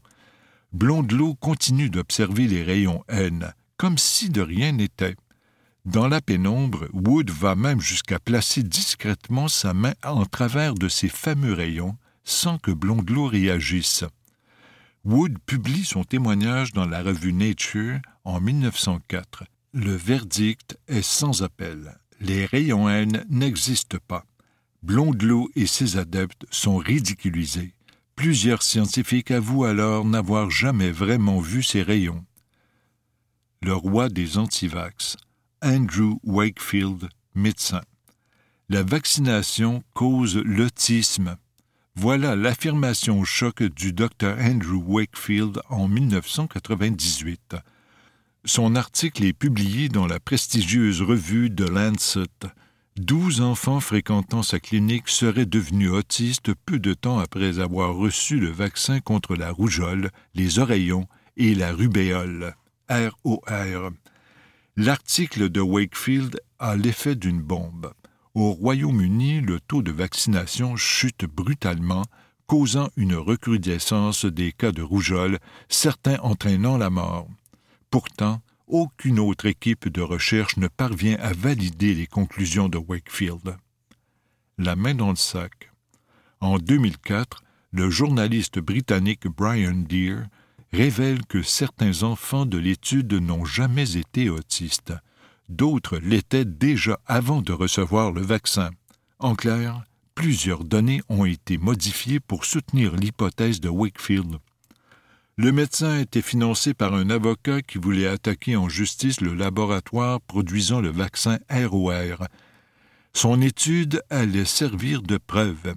Blondelot 0.72 1.36
continue 1.36 1.90
d'observer 1.90 2.48
les 2.48 2.64
rayons 2.64 3.04
N, 3.10 3.54
comme 3.76 3.98
si 3.98 4.30
de 4.30 4.42
rien 4.42 4.72
n'était. 4.72 5.16
Dans 5.84 6.08
la 6.08 6.22
pénombre, 6.22 6.88
Wood 6.94 7.30
va 7.32 7.56
même 7.56 7.82
jusqu'à 7.82 8.18
placer 8.18 8.64
discrètement 8.64 9.50
sa 9.50 9.74
main 9.74 9.94
en 10.04 10.26
travers 10.26 10.74
de 10.74 10.88
ces 10.88 11.10
fameux 11.10 11.54
rayons, 11.54 11.98
sans 12.24 12.58
que 12.58 12.72
Blondelot 12.72 13.28
réagisse. 13.28 14.06
Wood 15.04 15.38
publie 15.46 15.84
son 15.84 16.06
témoignage 16.06 16.72
dans 16.72 16.86
la 16.86 17.04
revue 17.04 17.34
Nature 17.34 18.00
en 18.24 18.40
1904. 18.40 19.44
Le 19.74 19.94
verdict 19.94 20.78
est 20.88 21.02
sans 21.02 21.44
appel. 21.44 22.00
Les 22.22 22.46
rayons 22.46 22.88
N 22.88 23.26
n'existent 23.30 23.98
pas. 24.08 24.24
Blondelot 24.84 25.50
et 25.56 25.66
ses 25.66 25.96
adeptes 25.96 26.46
sont 26.52 26.76
ridiculisés. 26.76 27.74
Plusieurs 28.18 28.62
scientifiques 28.62 29.32
avouent 29.32 29.64
alors 29.64 30.04
n'avoir 30.04 30.52
jamais 30.52 30.92
vraiment 30.92 31.40
vu 31.40 31.64
ces 31.64 31.82
rayons. 31.82 32.26
Le 33.62 33.74
roi 33.74 34.10
des 34.10 34.38
antivax, 34.38 35.16
Andrew 35.64 36.18
Wakefield, 36.24 37.08
médecin. 37.34 37.82
La 38.68 38.84
vaccination 38.84 39.84
cause 39.94 40.36
l'autisme. 40.36 41.38
Voilà 41.96 42.36
l'affirmation 42.36 43.24
choc 43.24 43.64
du 43.64 43.94
docteur 43.94 44.38
Andrew 44.38 44.84
Wakefield 44.86 45.62
en 45.70 45.88
1998. 45.88 47.56
Son 48.44 48.76
article 48.76 49.24
est 49.24 49.32
publié 49.32 49.88
dans 49.88 50.08
la 50.08 50.20
prestigieuse 50.20 51.02
revue 51.02 51.50
The 51.50 51.70
Lancet 51.70 52.28
Douze 52.98 53.42
enfants 53.42 53.80
fréquentant 53.80 54.44
sa 54.44 54.60
clinique 54.60 55.10
seraient 55.10 55.48
devenus 55.48 55.90
autistes 55.90 56.54
peu 56.54 56.78
de 56.78 56.94
temps 56.94 57.18
après 57.18 57.60
avoir 57.60 57.96
reçu 57.96 58.40
le 58.40 58.52
vaccin 58.52 59.00
contre 59.00 59.36
la 59.36 59.52
rougeole, 59.52 60.12
les 60.36 60.60
oreillons 60.60 61.08
et 61.36 61.56
la 61.56 61.74
rubéole. 61.74 62.56
ROR. 62.90 63.90
L'article 64.78 65.50
de 65.50 65.60
Wakefield 65.60 66.40
a 66.60 66.76
l'effet 66.76 67.16
d'une 67.16 67.42
bombe. 67.42 67.92
Au 68.36 68.52
Royaume-Uni, 68.52 69.42
le 69.42 69.60
taux 69.60 69.82
de 69.82 69.92
vaccination 69.92 70.76
chute 70.76 71.26
brutalement, 71.26 72.04
causant 72.46 72.90
une 72.96 73.16
recrudescence 73.16 74.26
des 74.26 74.52
cas 74.52 74.72
de 74.72 74.84
rougeole, 74.84 75.40
certains 75.68 76.20
entraînant 76.20 76.78
la 76.78 76.92
mort. 76.92 77.28
Pourtant, 77.90 78.42
aucune 78.68 79.20
autre 79.20 79.46
équipe 79.46 79.90
de 79.90 80.02
recherche 80.02 80.58
ne 80.58 80.68
parvient 80.68 81.18
à 81.20 81.34
valider 81.34 81.94
les 81.94 82.08
conclusions 82.08 82.70
de 82.70 82.78
Wakefield. 82.78 83.56
La 84.58 84.76
main 84.76 84.96
dans 84.96 85.10
le 85.10 85.16
sac. 85.16 85.72
En 86.40 86.58
2004, 86.58 87.44
le 87.72 87.90
journaliste 87.90 88.60
britannique 88.60 89.28
Brian 89.28 89.84
Deere 89.88 90.28
révèle 90.72 91.26
que 91.26 91.42
certains 91.42 92.04
enfants 92.04 92.46
de 92.46 92.58
l'étude 92.58 93.14
n'ont 93.14 93.46
jamais 93.46 93.98
été 93.98 94.30
autistes. 94.30 94.94
D'autres 95.50 95.98
l'étaient 95.98 96.46
déjà 96.46 97.00
avant 97.06 97.42
de 97.42 97.54
recevoir 97.54 98.12
le 98.12 98.22
vaccin. 98.22 98.70
En 99.20 99.36
clair, 99.36 99.84
plusieurs 100.16 100.64
données 100.64 101.02
ont 101.10 101.26
été 101.26 101.58
modifiées 101.58 102.20
pour 102.20 102.46
soutenir 102.46 102.96
l'hypothèse 102.96 103.60
de 103.60 103.70
Wakefield. 103.70 104.38
Le 105.36 105.52
médecin 105.52 105.98
était 105.98 106.22
financé 106.22 106.76
par 106.76 106.94
un 106.94 107.10
avocat 107.10 107.64
qui 107.64 107.80
voulait 107.80 108.06
attaquer 108.06 108.56
en 108.56 108.70
justice 108.70 109.20
le 109.20 109.34
laboratoire 109.34 110.22
produisant 110.22 110.80
le 110.80 110.92
vaccin 110.92 111.40
ROR. 111.50 112.28
Son 113.14 113.42
étude 113.42 114.04
allait 114.12 114.46
servir 114.46 115.02
de 115.02 115.18
preuve. 115.18 115.74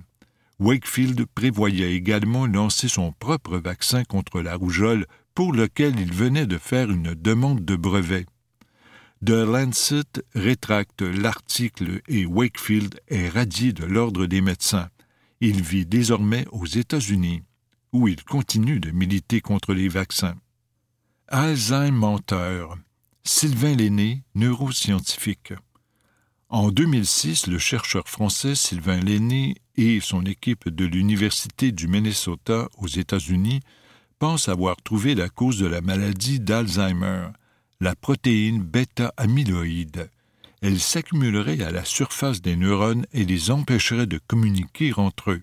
Wakefield 0.58 1.24
prévoyait 1.34 1.94
également 1.94 2.46
lancer 2.46 2.88
son 2.88 3.12
propre 3.12 3.56
vaccin 3.56 4.04
contre 4.04 4.42
la 4.42 4.56
rougeole 4.56 5.06
pour 5.34 5.54
lequel 5.54 5.98
il 5.98 6.12
venait 6.12 6.46
de 6.46 6.58
faire 6.58 6.90
une 6.90 7.14
demande 7.14 7.64
de 7.64 7.76
brevet. 7.76 8.26
The 9.24 9.30
Lancet 9.30 10.22
rétracte 10.34 11.00
l'article 11.00 12.02
et 12.08 12.26
Wakefield 12.26 13.00
est 13.08 13.30
radié 13.30 13.72
de 13.72 13.86
l'Ordre 13.86 14.26
des 14.26 14.42
médecins. 14.42 14.90
Il 15.40 15.62
vit 15.62 15.86
désormais 15.86 16.44
aux 16.52 16.66
États-Unis 16.66 17.42
où 17.92 18.08
il 18.08 18.22
continue 18.24 18.80
de 18.80 18.90
militer 18.90 19.40
contre 19.40 19.74
les 19.74 19.88
vaccins. 19.88 20.36
Alzheimer 21.28 21.90
menteur. 21.90 22.76
Sylvain 23.24 23.74
Lenné, 23.74 24.22
neuroscientifique. 24.34 25.52
En 26.48 26.70
2006, 26.70 27.48
le 27.48 27.58
chercheur 27.58 28.08
français 28.08 28.54
Sylvain 28.54 29.00
Lenné 29.00 29.56
et 29.76 29.98
son 30.00 30.24
équipe 30.24 30.68
de 30.68 30.84
l'Université 30.84 31.72
du 31.72 31.88
Minnesota 31.88 32.68
aux 32.78 32.86
États-Unis 32.86 33.60
pensent 34.20 34.48
avoir 34.48 34.76
trouvé 34.76 35.16
la 35.16 35.28
cause 35.28 35.58
de 35.58 35.66
la 35.66 35.80
maladie 35.80 36.38
d'Alzheimer, 36.38 37.28
la 37.80 37.96
protéine 37.96 38.62
bêta-amyloïde. 38.62 40.08
Elle 40.62 40.80
s'accumulerait 40.80 41.62
à 41.62 41.72
la 41.72 41.84
surface 41.84 42.40
des 42.40 42.56
neurones 42.56 43.06
et 43.12 43.24
les 43.24 43.50
empêcherait 43.50 44.06
de 44.06 44.20
communiquer 44.26 44.92
entre 44.96 45.32
eux. 45.32 45.42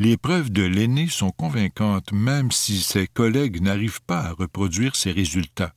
Les 0.00 0.16
preuves 0.16 0.50
de 0.50 0.62
l'aîné 0.62 1.08
sont 1.08 1.28
convaincantes 1.28 2.12
même 2.12 2.50
si 2.50 2.80
ses 2.80 3.06
collègues 3.06 3.60
n'arrivent 3.60 4.00
pas 4.00 4.20
à 4.20 4.32
reproduire 4.32 4.96
ces 4.96 5.12
résultats. 5.12 5.74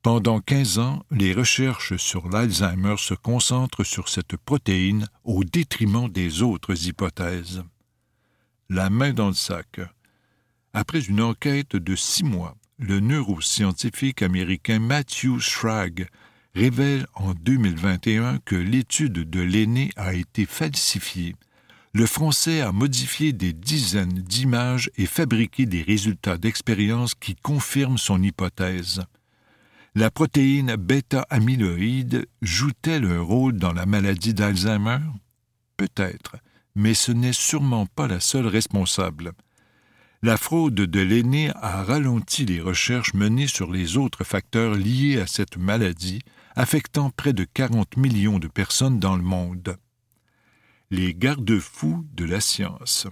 Pendant 0.00 0.40
quinze 0.40 0.78
ans, 0.78 1.04
les 1.10 1.34
recherches 1.34 1.98
sur 1.98 2.30
l'Alzheimer 2.30 2.94
se 2.96 3.12
concentrent 3.12 3.84
sur 3.84 4.08
cette 4.08 4.38
protéine 4.38 5.08
au 5.24 5.44
détriment 5.44 6.08
des 6.08 6.40
autres 6.40 6.86
hypothèses. 6.86 7.62
La 8.70 8.88
main 8.88 9.12
dans 9.12 9.28
le 9.28 9.34
sac. 9.34 9.78
Après 10.72 11.00
une 11.00 11.20
enquête 11.20 11.76
de 11.76 11.94
six 11.94 12.24
mois, 12.24 12.56
le 12.78 12.98
neuroscientifique 13.00 14.22
américain 14.22 14.78
Matthew 14.78 15.38
Schrag 15.38 16.08
révèle 16.54 17.06
en 17.12 17.34
2021 17.34 18.38
que 18.38 18.56
l'étude 18.56 19.28
de 19.28 19.40
l'aîné 19.42 19.90
a 19.96 20.14
été 20.14 20.46
falsifiée 20.46 21.36
le 21.92 22.06
Français 22.06 22.60
a 22.60 22.70
modifié 22.70 23.32
des 23.32 23.52
dizaines 23.52 24.12
d'images 24.12 24.90
et 24.96 25.06
fabriqué 25.06 25.66
des 25.66 25.82
résultats 25.82 26.38
d'expérience 26.38 27.14
qui 27.14 27.34
confirment 27.34 27.98
son 27.98 28.22
hypothèse. 28.22 29.02
La 29.96 30.10
protéine 30.10 30.76
bêta-amyloïde 30.76 32.28
joue-t-elle 32.42 33.06
un 33.06 33.20
rôle 33.20 33.54
dans 33.54 33.72
la 33.72 33.86
maladie 33.86 34.34
d'Alzheimer? 34.34 35.00
Peut-être, 35.76 36.36
mais 36.76 36.94
ce 36.94 37.10
n'est 37.10 37.32
sûrement 37.32 37.86
pas 37.86 38.06
la 38.06 38.20
seule 38.20 38.46
responsable. 38.46 39.32
La 40.22 40.36
fraude 40.36 40.74
de 40.74 41.00
l'aîné 41.00 41.50
a 41.56 41.82
ralenti 41.82 42.44
les 42.44 42.60
recherches 42.60 43.14
menées 43.14 43.48
sur 43.48 43.72
les 43.72 43.96
autres 43.96 44.22
facteurs 44.22 44.74
liés 44.74 45.18
à 45.18 45.26
cette 45.26 45.56
maladie, 45.56 46.20
affectant 46.54 47.10
près 47.10 47.32
de 47.32 47.44
40 47.44 47.96
millions 47.96 48.38
de 48.38 48.46
personnes 48.46 49.00
dans 49.00 49.16
le 49.16 49.22
monde 49.22 49.76
les 50.92 51.14
garde-fous 51.14 52.04
de 52.14 52.24
la 52.24 52.40
science. 52.40 53.06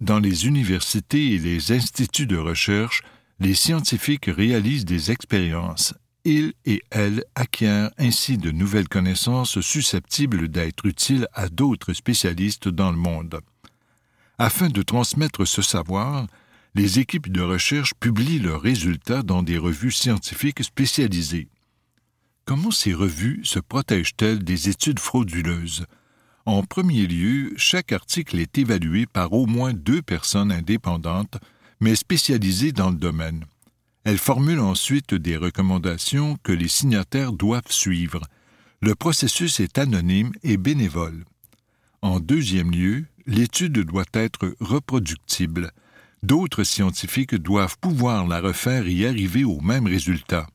Dans 0.00 0.18
les 0.18 0.46
universités 0.46 1.34
et 1.34 1.38
les 1.38 1.72
instituts 1.72 2.26
de 2.26 2.38
recherche, 2.38 3.02
les 3.38 3.54
scientifiques 3.54 4.26
réalisent 4.26 4.86
des 4.86 5.10
expériences. 5.10 5.94
Ils 6.24 6.54
et 6.64 6.82
elles 6.90 7.22
acquièrent 7.34 7.90
ainsi 7.98 8.38
de 8.38 8.50
nouvelles 8.50 8.88
connaissances 8.88 9.60
susceptibles 9.60 10.48
d'être 10.48 10.86
utiles 10.86 11.28
à 11.34 11.50
d'autres 11.50 11.92
spécialistes 11.92 12.68
dans 12.68 12.90
le 12.90 12.96
monde. 12.96 13.40
Afin 14.38 14.68
de 14.68 14.82
transmettre 14.82 15.46
ce 15.46 15.60
savoir, 15.60 16.26
les 16.74 16.98
équipes 16.98 17.30
de 17.30 17.42
recherche 17.42 17.92
publient 18.00 18.38
leurs 18.38 18.62
résultats 18.62 19.22
dans 19.22 19.42
des 19.42 19.58
revues 19.58 19.92
scientifiques 19.92 20.64
spécialisées. 20.64 21.48
Comment 22.46 22.70
ces 22.70 22.94
revues 22.94 23.40
se 23.44 23.60
protègent-elles 23.60 24.42
des 24.42 24.70
études 24.70 24.98
frauduleuses? 24.98 25.84
En 26.46 26.62
premier 26.62 27.08
lieu, 27.08 27.52
chaque 27.56 27.90
article 27.90 28.38
est 28.38 28.56
évalué 28.56 29.06
par 29.06 29.32
au 29.32 29.46
moins 29.46 29.72
deux 29.72 30.00
personnes 30.00 30.52
indépendantes, 30.52 31.38
mais 31.80 31.96
spécialisées 31.96 32.70
dans 32.70 32.90
le 32.90 32.96
domaine. 32.96 33.44
Elles 34.04 34.18
formulent 34.18 34.60
ensuite 34.60 35.14
des 35.14 35.36
recommandations 35.36 36.38
que 36.44 36.52
les 36.52 36.68
signataires 36.68 37.32
doivent 37.32 37.70
suivre. 37.72 38.22
Le 38.80 38.94
processus 38.94 39.58
est 39.58 39.78
anonyme 39.78 40.30
et 40.44 40.56
bénévole. 40.56 41.24
En 42.00 42.20
deuxième 42.20 42.70
lieu, 42.70 43.06
l'étude 43.26 43.80
doit 43.80 44.04
être 44.12 44.54
reproductible. 44.60 45.72
D'autres 46.22 46.62
scientifiques 46.62 47.34
doivent 47.34 47.78
pouvoir 47.80 48.28
la 48.28 48.40
refaire 48.40 48.86
et 48.86 49.08
arriver 49.08 49.42
au 49.42 49.60
même 49.60 49.86
résultat. 49.86 50.46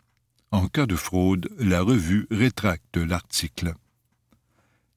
En 0.51 0.67
cas 0.67 0.85
de 0.85 0.95
fraude, 0.95 1.49
la 1.59 1.81
revue 1.81 2.27
rétracte 2.31 2.95
l'article. 2.95 3.73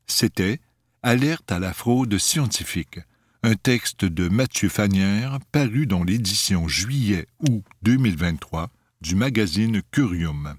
C'était 0.07 0.61
Alerte 1.07 1.53
à 1.53 1.59
la 1.59 1.75
fraude 1.75 2.17
scientifique, 2.17 2.99
un 3.43 3.57
texte 3.57 4.07
de 4.07 4.31
Mathieu 4.31 4.71
Fanière 4.71 5.39
paru 5.53 5.87
dans 5.87 6.03
l'édition 6.03 6.67
juillet-août 6.67 7.63
2023 7.83 8.71
du 9.03 9.15
magazine 9.15 9.83
Curium. 9.91 10.55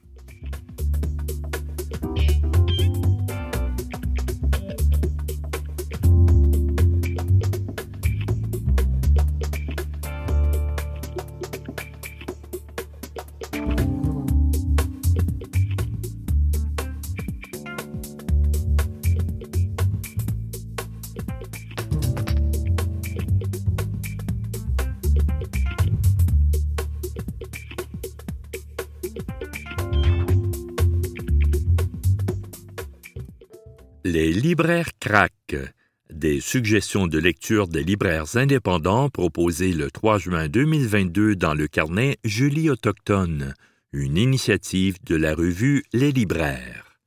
Les 34.55 34.61
libraires 34.61 34.97
craquent. 35.01 35.73
Des 36.09 36.39
suggestions 36.39 37.07
de 37.07 37.19
lecture 37.19 37.67
des 37.67 37.83
libraires 37.83 38.37
indépendants 38.37 39.09
proposées 39.09 39.73
le 39.73 39.91
3 39.91 40.17
juin 40.17 40.47
2022 40.47 41.35
dans 41.35 41.53
le 41.53 41.67
carnet 41.67 42.19
Julie 42.23 42.69
Autochtone, 42.69 43.53
une 43.91 44.15
initiative 44.15 44.95
de 45.03 45.17
la 45.17 45.35
revue 45.35 45.83
Les 45.91 46.13
Libraires. 46.13 46.97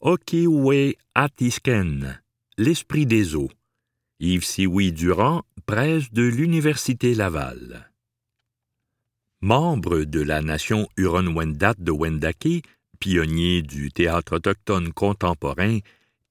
Okiwe 0.00 0.94
Atisken, 1.14 2.18
L'Esprit 2.56 3.04
des 3.04 3.34
eaux. 3.34 3.50
Yves 4.18 4.46
Sioui 4.46 4.92
Durand, 4.92 5.42
presse 5.66 6.10
de 6.10 6.22
l'Université 6.22 7.14
Laval. 7.14 7.90
Membre 9.42 10.04
de 10.04 10.22
la 10.22 10.40
nation 10.40 10.88
Huron-Wendat 10.96 11.74
de 11.80 11.92
Wendake, 11.92 12.62
pionnier 12.98 13.60
du 13.60 13.92
théâtre 13.92 14.36
autochtone 14.36 14.90
contemporain, 14.94 15.80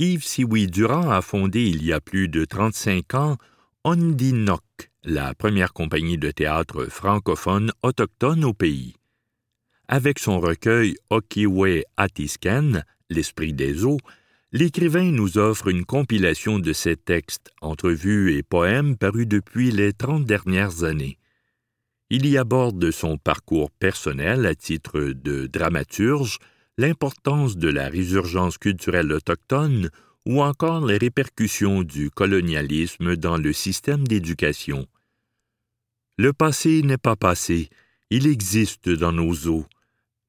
Yves 0.03 0.25
Siwi 0.25 0.67
Durand 0.67 1.09
a 1.11 1.21
fondé 1.21 1.61
il 1.61 1.81
y 1.81 1.93
a 1.93 2.01
plus 2.01 2.27
de 2.27 2.43
35 2.43 3.13
ans 3.13 3.37
Ondinok, 3.85 4.91
la 5.05 5.33
première 5.33 5.71
compagnie 5.71 6.17
de 6.17 6.29
théâtre 6.29 6.87
francophone 6.89 7.71
autochtone 7.83 8.43
au 8.43 8.53
pays. 8.53 8.95
Avec 9.87 10.19
son 10.19 10.41
recueil 10.41 10.95
Okiwe 11.09 11.83
Atisken, 11.95 12.83
L'esprit 13.09 13.53
des 13.53 13.85
eaux, 13.85 13.99
l'écrivain 14.51 15.09
nous 15.09 15.37
offre 15.37 15.69
une 15.69 15.85
compilation 15.85 16.59
de 16.59 16.73
ses 16.73 16.97
textes, 16.97 17.51
entrevues 17.61 18.35
et 18.35 18.43
poèmes 18.43 18.97
parus 18.97 19.25
depuis 19.25 19.71
les 19.71 19.93
trente 19.93 20.25
dernières 20.25 20.83
années. 20.83 21.17
Il 22.09 22.27
y 22.27 22.37
aborde 22.37 22.91
son 22.91 23.17
parcours 23.17 23.71
personnel 23.71 24.45
à 24.47 24.53
titre 24.53 24.99
de 24.99 25.47
dramaturge, 25.47 26.39
l'importance 26.77 27.57
de 27.57 27.69
la 27.69 27.87
résurgence 27.87 28.57
culturelle 28.57 29.11
autochtone 29.11 29.89
ou 30.25 30.41
encore 30.41 30.85
les 30.85 30.97
répercussions 30.97 31.83
du 31.83 32.09
colonialisme 32.09 33.15
dans 33.15 33.37
le 33.37 33.53
système 33.53 34.07
d'éducation. 34.07 34.87
Le 36.17 36.33
passé 36.33 36.81
n'est 36.81 36.97
pas 36.97 37.15
passé, 37.15 37.69
il 38.09 38.27
existe 38.27 38.89
dans 38.89 39.11
nos 39.11 39.47
eaux. 39.47 39.65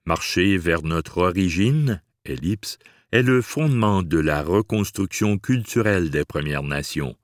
Marcher 0.06 0.58
vers 0.58 0.82
notre 0.82 1.18
origine, 1.18 2.02
ellipse, 2.24 2.78
est 3.12 3.22
le 3.22 3.42
fondement 3.42 4.02
de 4.02 4.18
la 4.18 4.42
reconstruction 4.42 5.38
culturelle 5.38 6.10
des 6.10 6.24
Premières 6.24 6.62
Nations. 6.62 7.16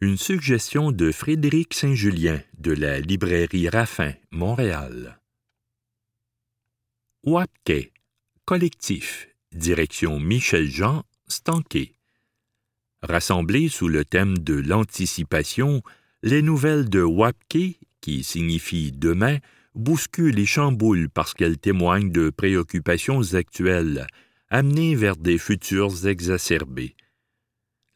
Une 0.00 0.16
suggestion 0.16 0.92
de 0.92 1.12
Frédéric 1.12 1.74
Saint-Julien 1.74 2.40
de 2.58 2.72
la 2.72 3.00
librairie 3.00 3.68
Raffin, 3.68 4.14
Montréal. 4.30 5.19
Wapke, 7.22 7.92
collectif, 8.46 9.28
direction 9.52 10.18
Michel 10.18 10.70
Jean, 10.70 11.02
Stanquet. 11.28 11.92
Rassemblés 13.02 13.68
sous 13.68 13.88
le 13.88 14.06
thème 14.06 14.38
de 14.38 14.54
l'anticipation, 14.54 15.82
les 16.22 16.40
nouvelles 16.40 16.88
de 16.88 17.02
Wapke, 17.02 17.78
qui 18.00 18.24
signifie 18.24 18.90
demain, 18.90 19.36
bousculent 19.74 20.38
et 20.38 20.46
chamboulent 20.46 21.10
parce 21.10 21.34
qu'elles 21.34 21.58
témoignent 21.58 22.10
de 22.10 22.30
préoccupations 22.30 23.34
actuelles, 23.34 24.06
amenées 24.48 24.94
vers 24.94 25.16
des 25.16 25.36
futurs 25.36 26.06
exacerbés. 26.06 26.96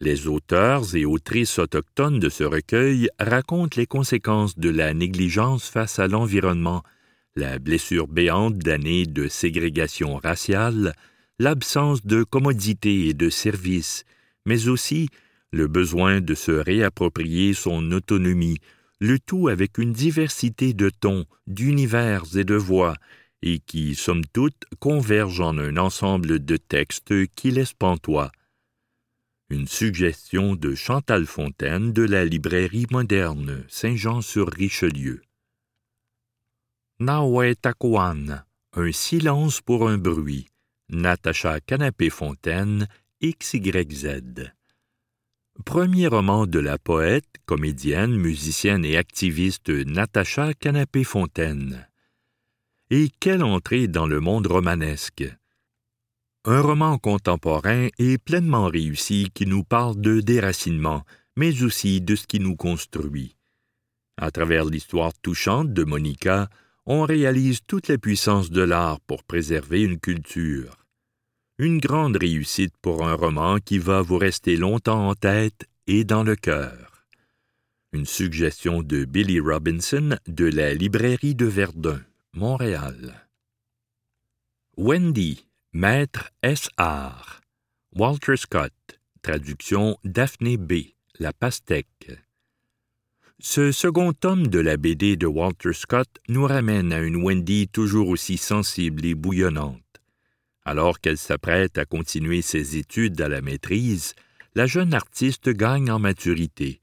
Les 0.01 0.27
auteurs 0.27 0.95
et 0.95 1.07
autrices 1.07 1.59
autochtones 1.59 2.19
de 2.19 2.29
ce 2.29 2.45
recueil 2.45 3.09
racontent 3.19 3.79
les 3.79 3.87
conséquences 3.87 4.59
de 4.59 4.69
la 4.69 4.93
négligence 4.93 5.71
face 5.71 5.99
à 5.99 6.09
l'environnement, 6.09 6.83
la 7.37 7.59
blessure 7.59 8.09
béante 8.09 8.59
d'années 8.59 9.07
de 9.07 9.29
ségrégation 9.29 10.17
raciale, 10.17 10.95
l'absence 11.39 12.05
de 12.07 12.23
commodités 12.23 13.09
et 13.09 13.15
de 13.15 13.31
services, 13.31 14.05
mais 14.47 14.69
aussi 14.69 15.09
le 15.53 15.67
besoin 15.67 16.21
de 16.21 16.35
se 16.35 16.53
réapproprier 16.53 17.55
son 17.55 17.93
autonomie, 17.93 18.59
le 19.01 19.19
tout 19.19 19.49
avec 19.49 19.79
une 19.79 19.93
diversité 19.93 20.73
de 20.73 20.91
tons, 20.91 21.27
d'univers 21.47 22.37
et 22.37 22.45
de 22.45 22.55
voix, 22.55 22.97
et 23.43 23.59
qui, 23.59 23.95
somme 23.95 24.25
toute, 24.33 24.65
convergent 24.79 25.41
en 25.41 25.59
un 25.59 25.77
ensemble 25.77 26.45
de 26.45 26.57
textes 26.57 27.13
qui 27.35 27.51
laissent 27.51 27.75
pantois 27.75 28.31
une 29.51 29.69
suggestion 29.69 30.57
de 30.57 30.75
Chantal 30.75 31.27
Fontaine 31.27 31.93
de 31.93 32.03
la 32.03 32.25
librairie 32.25 32.87
moderne 32.91 33.65
Saint-Jean-sur-Richelieu. 33.69 35.21
Un 37.07 38.93
silence 38.93 39.61
pour 39.61 39.89
un 39.89 39.99
bruit. 39.99 40.49
Natacha 40.89 41.61
Canapé-Fontaine, 41.61 42.89
XYZ. 43.23 44.53
Premier 45.67 46.07
roman 46.07 46.47
de 46.47 46.59
la 46.59 46.79
poète, 46.79 47.27
comédienne, 47.45 48.17
musicienne 48.17 48.87
et 48.87 48.97
activiste 48.97 49.69
Natacha 49.69 50.55
Canapé-Fontaine. 50.55 51.87
Et 52.89 53.11
quelle 53.21 53.43
entrée 53.43 53.87
dans 53.87 54.07
le 54.07 54.21
monde 54.21 54.47
romanesque! 54.47 55.25
Un 56.47 56.63
roman 56.63 56.97
contemporain 56.97 57.89
et 57.99 58.17
pleinement 58.17 58.69
réussi 58.69 59.31
qui 59.35 59.45
nous 59.45 59.65
parle 59.65 60.01
de 60.01 60.21
déracinement, 60.21 61.05
mais 61.37 61.63
aussi 61.63 62.01
de 62.01 62.17
ce 62.17 62.27
qui 62.27 62.41
nous 62.41 62.57
construit. 62.57 63.37
À 64.17 64.31
travers 64.31 64.65
l'histoire 64.65 65.13
touchante 65.13 65.73
de 65.73 65.85
Monica, 65.85 66.49
on 66.87 67.03
réalise 67.03 67.61
toute 67.67 67.89
la 67.89 67.99
puissance 67.99 68.51
de 68.51 68.63
l'art 68.63 69.01
pour 69.01 69.25
préserver 69.25 69.83
une 69.83 69.99
culture. 69.99 70.77
Une 71.59 71.79
grande 71.79 72.17
réussite 72.17 72.75
pour 72.83 73.07
un 73.07 73.15
roman 73.15 73.59
qui 73.59 73.79
va 73.79 74.03
vous 74.03 74.19
rester 74.19 74.57
longtemps 74.57 75.09
en 75.09 75.15
tête 75.15 75.69
et 75.87 76.05
dans 76.05 76.25
le 76.25 76.37
cœur. 76.37 77.07
Une 77.93 78.07
suggestion 78.07 78.83
de 78.83 79.05
Billy 79.05 79.39
Robinson 79.39 80.19
de 80.27 80.47
la 80.47 80.75
librairie 80.75 81.37
de 81.37 81.47
Verdun, 81.47 82.03
Montréal. 82.33 83.29
Wendy 84.77 85.47
Maître 85.73 86.31
S.R. 86.43 87.41
Walter 87.95 88.37
Scott. 88.37 88.73
Traduction 89.23 89.97
Daphné 90.05 90.57
B. 90.57 90.95
La 91.21 91.33
pastèque. 91.33 92.11
Ce 93.41 93.73
second 93.73 94.13
tome 94.13 94.47
de 94.47 94.61
la 94.61 94.77
BD 94.77 95.17
de 95.17 95.27
Walter 95.27 95.73
Scott 95.73 96.09
nous 96.29 96.47
ramène 96.47 96.93
à 96.93 97.01
une 97.01 97.17
Wendy 97.17 97.67
toujours 97.67 98.09
aussi 98.09 98.37
sensible 98.37 99.05
et 99.05 99.15
bouillonnante. 99.15 99.81
Alors 100.65 101.01
qu'elle 101.01 101.19
s'apprête 101.19 101.77
à 101.77 101.85
continuer 101.85 102.43
ses 102.43 102.77
études 102.77 103.21
à 103.21 103.29
la 103.29 103.43
maîtrise, 103.43 104.15
la 104.55 104.67
jeune 104.67 104.95
artiste 104.95 105.51
gagne 105.51 105.91
en 105.91 105.99
maturité. 105.99 106.81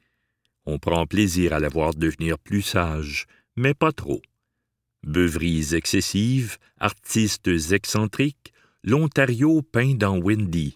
On 0.66 0.78
prend 0.78 1.08
plaisir 1.08 1.54
à 1.54 1.60
la 1.60 1.70
voir 1.70 1.96
devenir 1.96 2.38
plus 2.38 2.62
sage, 2.62 3.28
mais 3.56 3.74
pas 3.74 3.94
trop. 3.94 4.22
Beuveries 5.04 5.74
excessives, 5.74 6.58
artistes 6.80 7.48
excentriques, 7.48 8.54
l'Ontario 8.84 9.62
peint 9.62 9.96
dans 9.96 10.20
Wendy. 10.20 10.74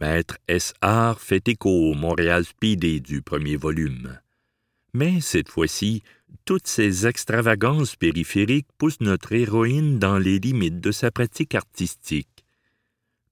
Maître 0.00 0.38
S.R. 0.48 1.20
fait 1.20 1.46
écho 1.46 1.70
au 1.70 1.94
Montréal 1.94 2.46
Speedé 2.46 3.00
du 3.00 3.20
premier 3.20 3.56
volume. 3.56 4.18
Mais 4.92 5.20
cette 5.20 5.48
fois-ci, 5.48 6.02
toutes 6.44 6.66
ces 6.66 7.06
extravagances 7.06 7.96
périphériques 7.96 8.68
poussent 8.78 9.00
notre 9.00 9.32
héroïne 9.32 9.98
dans 9.98 10.18
les 10.18 10.38
limites 10.38 10.80
de 10.80 10.90
sa 10.90 11.10
pratique 11.10 11.54
artistique. 11.54 12.44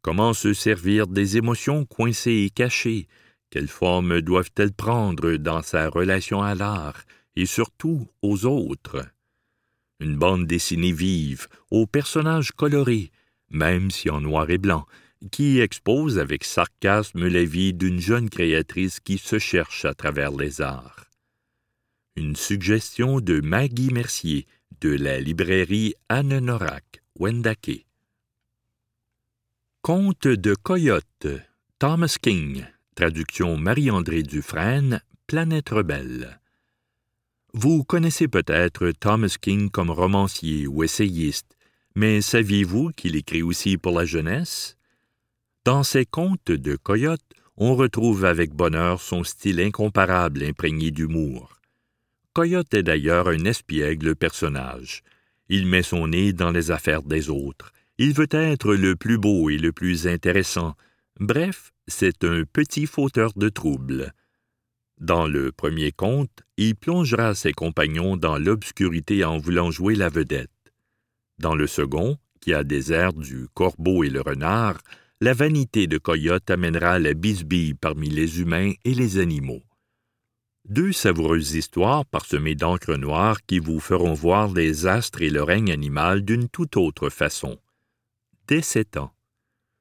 Comment 0.02 0.32
se 0.32 0.52
servir 0.54 1.06
des 1.06 1.36
émotions 1.36 1.84
coincées 1.84 2.44
et 2.46 2.50
cachées? 2.50 3.08
Quelles 3.50 3.68
formes 3.68 4.20
doivent-elles 4.20 4.72
prendre 4.72 5.36
dans 5.36 5.62
sa 5.62 5.88
relation 5.88 6.42
à 6.42 6.54
l'art 6.54 7.02
et 7.34 7.46
surtout 7.46 8.06
aux 8.22 8.44
autres? 8.44 9.04
Une 10.00 10.16
bande 10.16 10.46
dessinée 10.46 10.92
vive, 10.92 11.48
aux 11.70 11.86
personnages 11.86 12.52
colorés, 12.52 13.10
même 13.50 13.90
si 13.90 14.10
en 14.10 14.20
noir 14.20 14.48
et 14.50 14.58
blanc, 14.58 14.86
qui 15.32 15.58
expose 15.58 16.18
avec 16.18 16.44
sarcasme 16.44 17.26
la 17.26 17.44
vie 17.44 17.74
d'une 17.74 17.98
jeune 17.98 18.30
créatrice 18.30 19.00
qui 19.00 19.18
se 19.18 19.40
cherche 19.40 19.84
à 19.84 19.94
travers 19.94 20.30
les 20.30 20.60
arts. 20.60 21.07
Une 22.20 22.34
suggestion 22.34 23.20
de 23.20 23.40
Maggie 23.40 23.92
Mercier 23.92 24.48
de 24.80 24.88
la 24.88 25.20
librairie 25.20 25.94
Anne 26.08 26.40
Norac, 26.40 27.00
Wendake. 27.16 27.86
Conte 29.82 30.26
de 30.26 30.56
Coyote, 30.56 31.28
Thomas 31.78 32.16
King, 32.20 32.66
traduction 32.96 33.56
Marie-André 33.56 34.24
Dufresne, 34.24 35.00
Planète 35.28 35.68
rebelle. 35.68 36.40
Vous 37.52 37.84
connaissez 37.84 38.26
peut-être 38.26 38.90
Thomas 38.98 39.36
King 39.40 39.70
comme 39.70 39.90
romancier 39.90 40.66
ou 40.66 40.82
essayiste, 40.82 41.56
mais 41.94 42.20
saviez-vous 42.20 42.90
qu'il 42.96 43.14
écrit 43.14 43.42
aussi 43.42 43.78
pour 43.78 43.96
la 43.96 44.06
jeunesse? 44.06 44.76
Dans 45.64 45.84
ses 45.84 46.04
contes 46.04 46.50
de 46.50 46.74
Coyote, 46.74 47.22
on 47.56 47.76
retrouve 47.76 48.24
avec 48.24 48.52
bonheur 48.52 49.00
son 49.00 49.22
style 49.22 49.60
incomparable 49.60 50.42
imprégné 50.42 50.90
d'humour. 50.90 51.57
Coyote 52.38 52.72
est 52.74 52.84
d'ailleurs 52.84 53.26
un 53.26 53.44
espiègle 53.46 54.14
personnage. 54.14 55.02
Il 55.48 55.66
met 55.66 55.82
son 55.82 56.06
nez 56.06 56.32
dans 56.32 56.52
les 56.52 56.70
affaires 56.70 57.02
des 57.02 57.30
autres. 57.30 57.72
Il 57.98 58.12
veut 58.14 58.28
être 58.30 58.76
le 58.76 58.94
plus 58.94 59.18
beau 59.18 59.50
et 59.50 59.58
le 59.58 59.72
plus 59.72 60.06
intéressant. 60.06 60.76
Bref, 61.18 61.72
c'est 61.88 62.22
un 62.22 62.44
petit 62.44 62.86
fauteur 62.86 63.32
de 63.34 63.48
troubles. 63.48 64.12
Dans 65.00 65.26
le 65.26 65.50
premier 65.50 65.90
conte, 65.90 66.44
il 66.56 66.76
plongera 66.76 67.34
ses 67.34 67.52
compagnons 67.52 68.16
dans 68.16 68.38
l'obscurité 68.38 69.24
en 69.24 69.38
voulant 69.38 69.72
jouer 69.72 69.96
la 69.96 70.08
vedette. 70.08 70.72
Dans 71.40 71.56
le 71.56 71.66
second, 71.66 72.18
qui 72.40 72.54
a 72.54 72.62
des 72.62 72.92
airs 72.92 73.14
du 73.14 73.48
corbeau 73.52 74.04
et 74.04 74.10
le 74.10 74.20
renard, 74.20 74.78
la 75.20 75.34
vanité 75.34 75.88
de 75.88 75.98
Coyote 75.98 76.48
amènera 76.50 77.00
la 77.00 77.14
bisbille 77.14 77.74
parmi 77.74 78.08
les 78.08 78.40
humains 78.40 78.74
et 78.84 78.94
les 78.94 79.18
animaux. 79.18 79.64
Deux 80.68 80.92
savoureuses 80.92 81.54
histoires 81.54 82.04
parsemées 82.04 82.54
d'encre 82.54 82.94
noire 82.96 83.40
qui 83.46 83.58
vous 83.58 83.80
feront 83.80 84.12
voir 84.12 84.52
les 84.52 84.86
astres 84.86 85.22
et 85.22 85.30
le 85.30 85.42
règne 85.42 85.72
animal 85.72 86.22
d'une 86.22 86.46
toute 86.46 86.76
autre 86.76 87.08
façon. 87.08 87.58
dès 88.46 88.60
7 88.60 88.98
ans. 88.98 89.14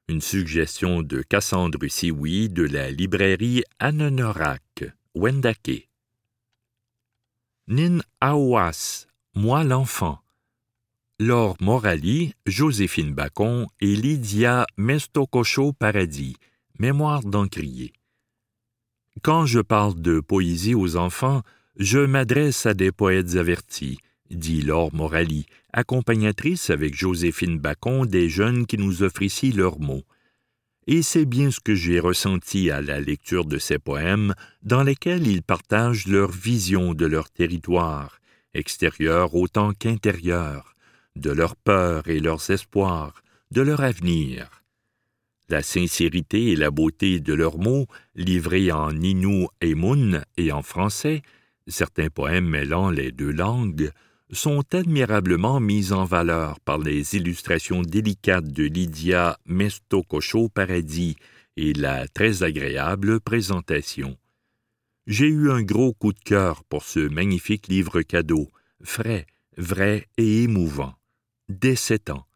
Une 0.08 0.22
suggestion 0.22 1.02
de 1.02 1.20
Cassandre 1.20 1.86
Sioui 1.88 2.48
de 2.48 2.62
la 2.62 2.90
librairie 2.90 3.64
Anonorak, 3.78 4.84
Wendake. 5.14 5.90
Nin 7.66 7.98
Aouas, 8.22 9.08
Moi 9.34 9.64
l'enfant. 9.64 10.20
Laure 11.18 11.58
Morali, 11.60 12.32
Joséphine 12.46 13.12
Bacon 13.12 13.66
et 13.82 13.94
Lydia 13.94 14.66
Mestococho 14.78 15.74
Paradis, 15.74 16.36
Mémoire 16.78 17.24
d'encrier. 17.24 17.92
Quand 19.22 19.46
je 19.46 19.60
parle 19.60 20.00
de 20.00 20.20
poésie 20.20 20.74
aux 20.74 20.96
enfants, 20.96 21.42
je 21.76 21.98
m'adresse 21.98 22.66
à 22.66 22.74
des 22.74 22.92
poètes 22.92 23.36
avertis, 23.36 23.98
dit 24.30 24.62
Laure 24.62 24.94
Morali, 24.94 25.46
accompagnatrice 25.72 26.70
avec 26.70 26.94
Joséphine 26.94 27.58
Bacon 27.58 28.06
des 28.06 28.28
jeunes 28.28 28.66
qui 28.66 28.78
nous 28.78 29.02
offrent 29.02 29.22
ici 29.22 29.50
leurs 29.50 29.80
mots. 29.80 30.04
Et 30.86 31.02
c'est 31.02 31.24
bien 31.24 31.50
ce 31.50 31.60
que 31.60 31.74
j'ai 31.74 32.00
ressenti 32.00 32.70
à 32.70 32.80
la 32.80 33.00
lecture 33.00 33.44
de 33.44 33.58
ces 33.58 33.78
poèmes, 33.78 34.34
dans 34.62 34.82
lesquels 34.82 35.26
ils 35.26 35.42
partagent 35.42 36.06
leur 36.06 36.30
vision 36.30 36.94
de 36.94 37.06
leur 37.06 37.30
territoire, 37.30 38.20
extérieur 38.54 39.34
autant 39.34 39.72
qu'intérieur, 39.72 40.74
de 41.16 41.30
leurs 41.30 41.56
peurs 41.56 42.08
et 42.08 42.20
leurs 42.20 42.50
espoirs, 42.50 43.22
de 43.50 43.62
leur 43.62 43.80
avenir. 43.80 44.57
La 45.50 45.62
sincérité 45.62 46.50
et 46.50 46.56
la 46.56 46.70
beauté 46.70 47.20
de 47.20 47.32
leurs 47.32 47.58
mots, 47.58 47.86
livrés 48.14 48.70
en 48.70 48.90
Innu 49.00 49.46
et 49.62 49.74
Mun 49.74 50.22
et 50.36 50.52
en 50.52 50.62
français, 50.62 51.22
certains 51.66 52.10
poèmes 52.10 52.48
mêlant 52.48 52.90
les 52.90 53.12
deux 53.12 53.30
langues, 53.30 53.90
sont 54.30 54.62
admirablement 54.74 55.58
mis 55.58 55.92
en 55.92 56.04
valeur 56.04 56.60
par 56.60 56.78
les 56.78 57.16
illustrations 57.16 57.80
délicates 57.80 58.52
de 58.52 58.64
Lydia 58.64 59.38
Mestococho 59.46 60.50
Paradis 60.50 61.16
et 61.56 61.72
la 61.72 62.06
très 62.08 62.42
agréable 62.42 63.18
présentation. 63.20 64.18
J'ai 65.06 65.28
eu 65.28 65.50
un 65.50 65.62
gros 65.62 65.94
coup 65.94 66.12
de 66.12 66.20
cœur 66.20 66.62
pour 66.64 66.84
ce 66.84 67.00
magnifique 67.00 67.68
livre 67.68 68.02
cadeau, 68.02 68.48
frais, 68.82 69.26
vrai 69.56 70.06
et 70.18 70.42
émouvant. 70.42 70.94
Dès 71.48 71.76
sept 71.76 72.10
ans. 72.10 72.27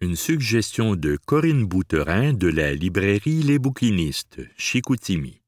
Une 0.00 0.14
suggestion 0.14 0.94
de 0.94 1.16
Corinne 1.26 1.64
Bouterin 1.64 2.32
de 2.32 2.46
la 2.46 2.72
librairie 2.72 3.42
Les 3.42 3.58
Bouquinistes, 3.58 4.40
Chicoutimi. 4.56 5.40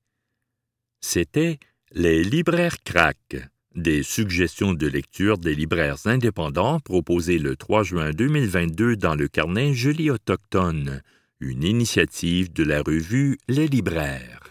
C'était 1.00 1.60
Les 1.92 2.24
libraires 2.24 2.82
craquent 2.82 3.48
des 3.76 4.02
suggestions 4.02 4.74
de 4.74 4.88
lecture 4.88 5.38
des 5.38 5.54
libraires 5.54 6.04
indépendants 6.04 6.80
proposées 6.80 7.38
le 7.38 7.54
3 7.54 7.84
juin 7.84 8.10
2022 8.10 8.96
dans 8.96 9.14
le 9.14 9.28
carnet 9.28 9.72
Julie 9.72 10.10
autochtone, 10.10 11.00
une 11.38 11.62
initiative 11.62 12.52
de 12.52 12.64
la 12.64 12.82
revue 12.82 13.38
Les 13.46 13.68
libraires. 13.68 14.49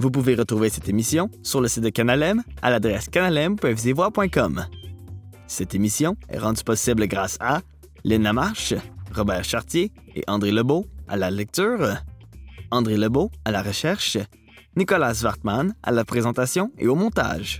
Vous 0.00 0.12
pouvez 0.12 0.36
retrouver 0.36 0.70
cette 0.70 0.88
émission 0.88 1.28
sur 1.42 1.60
le 1.60 1.66
site 1.66 1.82
de 1.82 1.88
Canalem 1.88 2.42
à 2.62 2.70
l'adresse 2.70 3.08
canalem.fzivoire.com. 3.08 4.64
Cette 5.48 5.74
émission 5.74 6.16
est 6.28 6.38
rendue 6.38 6.62
possible 6.62 7.08
grâce 7.08 7.36
à 7.40 7.62
Lena 8.04 8.32
Marche, 8.32 8.74
Robert 9.12 9.42
Chartier 9.42 9.92
et 10.14 10.22
André 10.28 10.52
Lebeau 10.52 10.86
à 11.08 11.16
la 11.16 11.30
lecture, 11.30 11.96
André 12.70 12.96
Lebeau 12.96 13.32
à 13.44 13.50
la 13.50 13.62
recherche, 13.62 14.18
Nicolas 14.76 15.20
Wartman 15.24 15.74
à 15.82 15.90
la 15.90 16.04
présentation 16.04 16.70
et 16.78 16.86
au 16.86 16.94
montage. 16.94 17.58